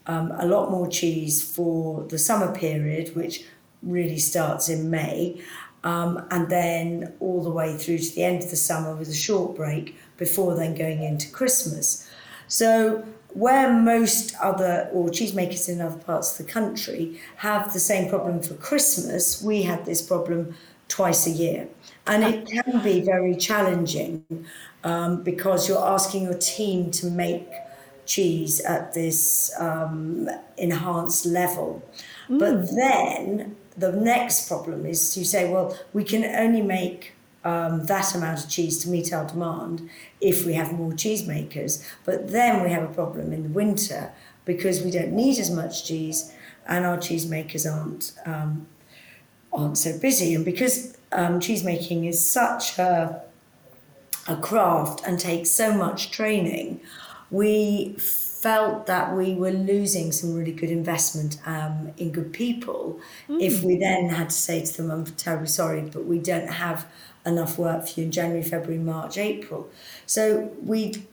[0.07, 3.45] um, a lot more cheese for the summer period, which
[3.83, 5.43] really starts in May,
[5.83, 9.15] um, and then all the way through to the end of the summer with a
[9.15, 12.09] short break before then going into Christmas.
[12.47, 13.05] So
[13.35, 18.43] where most other or cheesemakers in other parts of the country have the same problem
[18.43, 20.55] for Christmas, we had this problem
[20.89, 21.69] twice a year.
[22.07, 24.25] And it can be very challenging
[24.83, 27.47] um, because you're asking your team to make
[28.07, 31.83] cheese at this um, enhanced level.
[32.31, 37.13] But then the next problem is you say, well, we can only make
[37.45, 39.89] um, that amount of cheese to meet our demand
[40.21, 41.87] if we have more cheesemakers.
[42.05, 44.13] But then we have a problem in the winter
[44.45, 46.33] because we don't need as much cheese
[46.67, 48.67] and our cheesemakers aren't um,
[49.59, 50.35] aren't so busy.
[50.35, 53.23] And because um, cheese making is such a
[54.29, 56.81] a craft and takes so much training,
[57.31, 63.63] we felt that we were losing some really good investment um, in good people if
[63.65, 66.87] we then had to say to them, I'm terribly sorry, but we don't have
[67.27, 69.69] enough work for you in January, February, March, April.
[70.07, 71.07] So we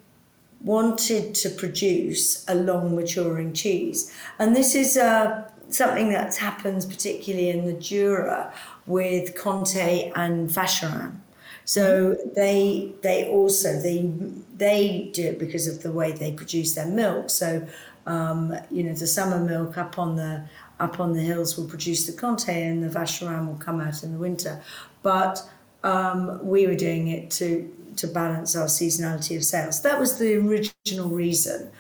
[0.62, 4.14] wanted to produce a long maturing cheese.
[4.38, 8.54] And this is uh, something that happens particularly in the Jura
[8.86, 11.20] with Comté and Vacherin.
[11.66, 14.12] So they they also they
[14.56, 17.30] they do it because of the way they produce their milk.
[17.30, 17.68] So
[18.06, 20.44] um, you know the summer milk up on the
[20.80, 24.12] up on the hills will produce the Comté, and the Vacherin will come out in
[24.12, 24.62] the winter.
[25.02, 25.42] But
[25.84, 29.82] um, we were doing it to to balance our seasonality of sales.
[29.82, 31.72] That was the original reason.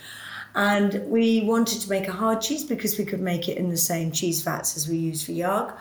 [0.56, 3.78] And we wanted to make a hard cheese because we could make it in the
[3.78, 5.78] same cheese vats as we use for Yarg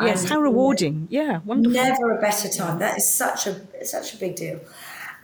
[0.00, 1.06] Ah, yes, And how rewarding.
[1.10, 1.80] Yeah, wonderful.
[1.80, 2.80] Never a better time.
[2.80, 4.58] That is such a such a big deal.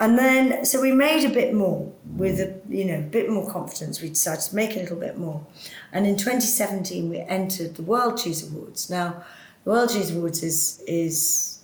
[0.05, 3.50] And then, so we made a bit more with a you know a bit more
[3.50, 4.02] confidence.
[4.02, 5.46] We decided to make a little bit more,
[5.94, 8.90] and in 2017 we entered the World Cheese Awards.
[8.90, 9.24] Now,
[9.64, 11.61] the World Cheese Awards is is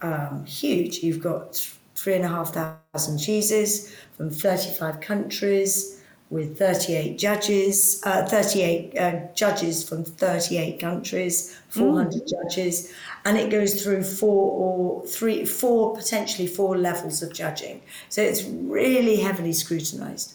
[0.00, 1.00] um, huge.
[1.00, 1.56] You've got
[1.94, 6.00] three and a half thousand cheeses from 35 countries
[6.30, 12.28] with 38 judges, uh, 38 uh, judges from 38 countries, 400 mm.
[12.28, 12.92] judges,
[13.24, 17.82] and it goes through four or three, four, potentially four levels of judging.
[18.08, 20.34] So it's really heavily scrutinized.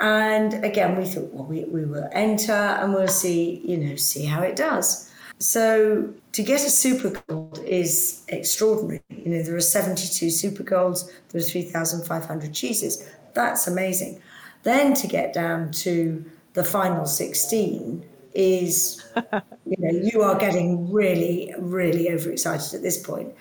[0.00, 4.24] And again, we thought, well, we, we will enter and we'll see, you know, see
[4.24, 5.10] how it does.
[5.38, 9.02] So to get a super gold is extraordinary.
[9.08, 13.08] You know, there are 72 super golds, there are 3,500 cheeses.
[13.34, 14.20] That's amazing.
[14.68, 18.04] Then to get down to the final 16
[18.34, 19.02] is,
[19.64, 23.34] you know, you are getting really, really overexcited at this point.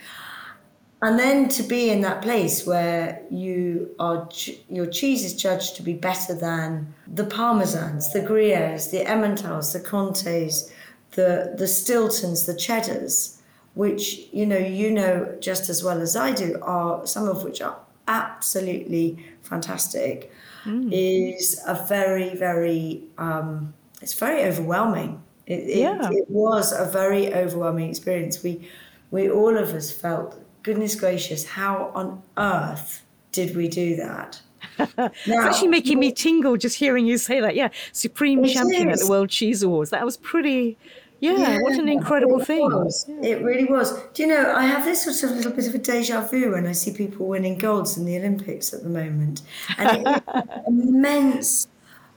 [1.01, 4.29] And then to be in that place where you are,
[4.69, 9.81] your cheese is judged to be better than the parmesans, the gruyères, the emmentals, the
[9.81, 10.71] comtés,
[11.11, 13.41] the the Stiltons, the cheddars,
[13.73, 17.61] which you know you know just as well as I do, are some of which
[17.61, 20.31] are absolutely fantastic
[20.67, 20.89] mm.
[20.91, 25.21] is a very, very, um, it's very overwhelming.
[25.45, 26.09] It, it, yeah.
[26.11, 28.43] it was a very overwhelming experience.
[28.43, 28.69] We,
[29.11, 34.41] we all of us felt, goodness gracious, how on earth did we do that?
[34.79, 37.55] now, it's actually making me tingle just hearing you say that.
[37.55, 39.01] Yeah, supreme champion is.
[39.01, 39.91] at the World Cheese Awards.
[39.91, 40.77] That was pretty
[41.19, 42.65] yeah, yeah, what an incredible it thing.
[42.65, 43.05] Was.
[43.07, 43.29] Yeah.
[43.31, 43.99] It really was.
[44.13, 46.67] Do you know, I have this sort of little bit of a deja vu when
[46.67, 49.41] I see people winning golds in the Olympics at the moment.
[49.77, 50.23] And it,
[50.67, 51.67] immense,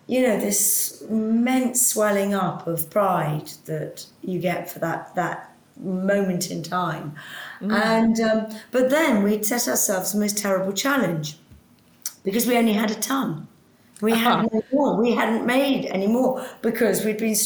[0.07, 6.51] you know, this immense swelling up of pride that you get for that, that moment
[6.51, 7.15] in time.
[7.63, 7.73] Mm.
[7.73, 11.39] And, um, but then we'd set ourselves the most terrible challenge
[12.23, 13.49] because we only had a ton.
[14.03, 14.43] We uh-huh.
[14.43, 15.01] had no more.
[15.01, 17.37] We hadn't made any more because we'd been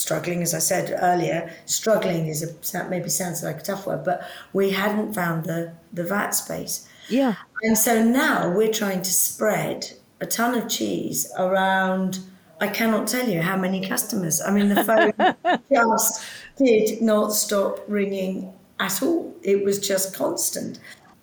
[0.00, 4.28] struggling, as I said earlier, struggling is a maybe sounds like a tough word, but
[4.52, 6.88] we hadn't found the the vat space.
[7.08, 7.34] Yeah.
[7.62, 12.20] And so now we're trying to spread a ton of cheese around.
[12.60, 14.40] I cannot tell you how many customers.
[14.40, 15.12] I mean, the phone
[15.72, 16.22] just
[16.56, 19.34] did not stop ringing at all.
[19.42, 20.78] It was just constant.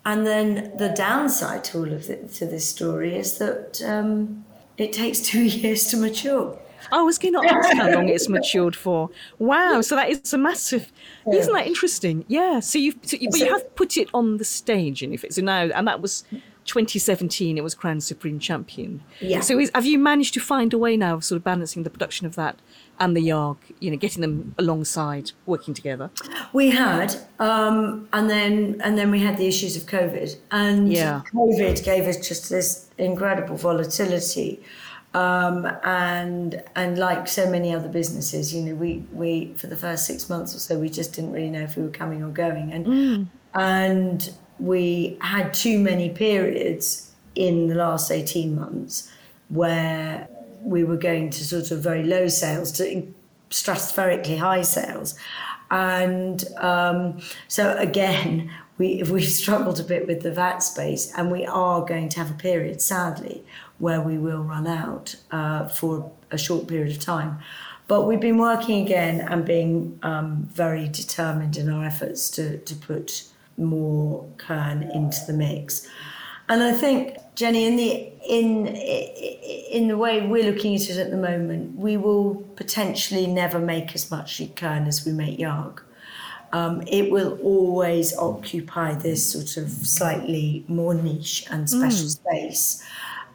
[0.05, 4.45] And then the downside to all of it, to this story is that um,
[4.77, 6.57] it takes two years to mature.
[6.91, 9.09] I was going to ask how long it's matured for.
[9.39, 10.91] Wow, so that is a massive.
[11.25, 11.39] Yeah.
[11.39, 12.25] Isn't that interesting?
[12.27, 12.59] Yeah.
[12.59, 15.37] So you've, so you, but you have put it on the stage, and if it's
[15.37, 16.23] now, and that was
[16.67, 17.57] 2017.
[17.57, 19.01] It was crowned supreme champion.
[19.19, 19.39] Yeah.
[19.39, 21.89] So is, have you managed to find a way now of sort of balancing the
[21.89, 22.59] production of that
[22.99, 23.57] and the Yarg?
[23.79, 26.11] You know, getting them alongside, working together.
[26.53, 31.23] We had, um, and then and then we had the issues of COVID, and yeah.
[31.33, 34.61] COVID gave us just this incredible volatility.
[35.13, 40.05] Um, and and like so many other businesses, you know, we we for the first
[40.05, 42.71] six months or so, we just didn't really know if we were coming or going,
[42.71, 43.27] and mm.
[43.55, 49.11] and we had too many periods in the last eighteen months
[49.49, 50.27] where
[50.61, 53.13] we were going to sort of very low sales to
[53.49, 55.17] stratospherically high sales,
[55.71, 58.51] and um, so again.
[58.79, 62.29] We, we've struggled a bit with the vat space, and we are going to have
[62.29, 63.43] a period, sadly,
[63.79, 67.39] where we will run out uh, for a short period of time.
[67.87, 72.75] But we've been working again and being um, very determined in our efforts to, to
[72.75, 73.23] put
[73.57, 75.87] more Kern into the mix.
[76.49, 81.11] And I think, Jenny, in the in in the way we're looking at it at
[81.11, 85.79] the moment, we will potentially never make as much Kern as we make Yarg.
[86.53, 92.19] Um, it will always occupy this sort of slightly more niche and special mm.
[92.19, 92.87] space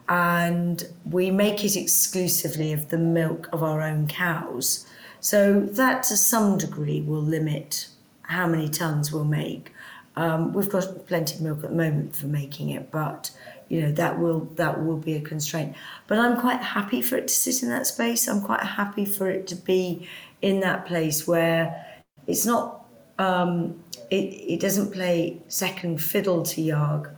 [0.09, 4.85] and we make it exclusively of the milk of our own cows.
[5.19, 7.87] So that to some degree will limit
[8.23, 9.71] how many tons we'll make.
[10.15, 13.31] Um, we've got plenty of milk at the moment for making it, but
[13.69, 15.75] you know that will that will be a constraint.
[16.07, 18.27] But I'm quite happy for it to sit in that space.
[18.27, 20.07] I'm quite happy for it to be
[20.41, 21.85] in that place where
[22.27, 22.85] it's not
[23.17, 23.81] um,
[24.11, 27.12] it, it doesn't play second fiddle to Yarg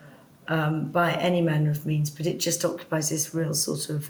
[0.48, 4.10] um, by any manner of means, but it just occupies this real sort of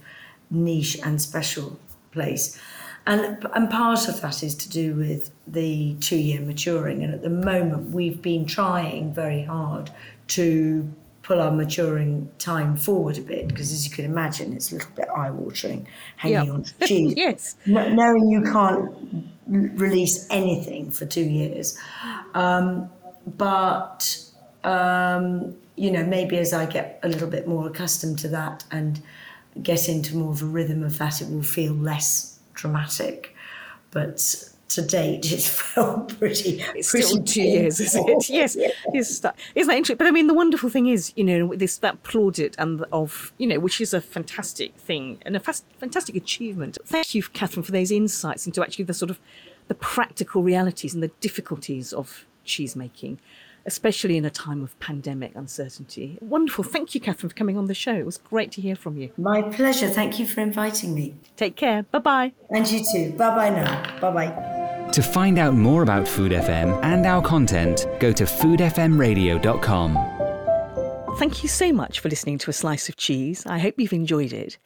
[0.50, 1.80] niche and special
[2.12, 2.60] place.
[3.08, 7.04] And, and part of that is to do with the two year maturing.
[7.04, 9.92] And at the moment, we've been trying very hard
[10.30, 14.76] to pull our maturing time forward a bit because, as you can imagine, it's a
[14.76, 16.54] little bit eye watering hanging yep.
[16.54, 17.14] on cheese.
[17.18, 17.56] yes.
[17.66, 18.92] knowing you can't
[19.48, 21.78] release anything for two years.
[22.34, 22.90] Um,
[23.38, 24.20] but
[24.64, 29.02] um, you know, maybe as I get a little bit more accustomed to that and
[29.62, 33.36] get into more of a rhythm of that, it will feel less dramatic.
[33.92, 36.62] But to date, it's felt pretty.
[36.76, 38.30] It's pretty still two years, is it?
[38.30, 38.70] Yes, Yeah.
[38.94, 39.98] That, isn't that interesting?
[39.98, 43.48] But I mean, the wonderful thing is, you know, this that plaudit and of, you
[43.48, 46.78] know, which is a fantastic thing and a fas- fantastic achievement.
[46.86, 49.20] Thank you, Catherine, for those insights into actually the sort of
[49.68, 53.20] the practical realities and the difficulties of cheese making,
[53.66, 56.18] especially in a time of pandemic uncertainty.
[56.22, 56.64] Wonderful.
[56.64, 57.94] Thank you, Catherine, for coming on the show.
[57.94, 59.12] It was great to hear from you.
[59.18, 59.90] My pleasure.
[59.90, 61.16] Thank you for inviting me.
[61.36, 61.84] Take care.
[61.84, 62.34] Bye bye.
[62.50, 63.12] And you too.
[63.14, 64.00] Bye bye now.
[64.00, 64.90] Bye bye.
[64.92, 71.16] To find out more about Food FM and our content, go to foodfmradio.com.
[71.18, 73.46] Thank you so much for listening to A Slice of Cheese.
[73.46, 74.58] I hope you've enjoyed it.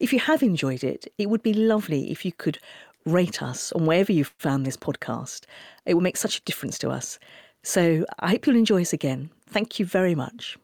[0.00, 2.58] If you have enjoyed it, it would be lovely if you could
[3.04, 5.44] rate us on wherever you've found this podcast.
[5.86, 7.18] It will make such a difference to us.
[7.62, 9.30] So I hope you'll enjoy us again.
[9.46, 10.58] Thank you very much.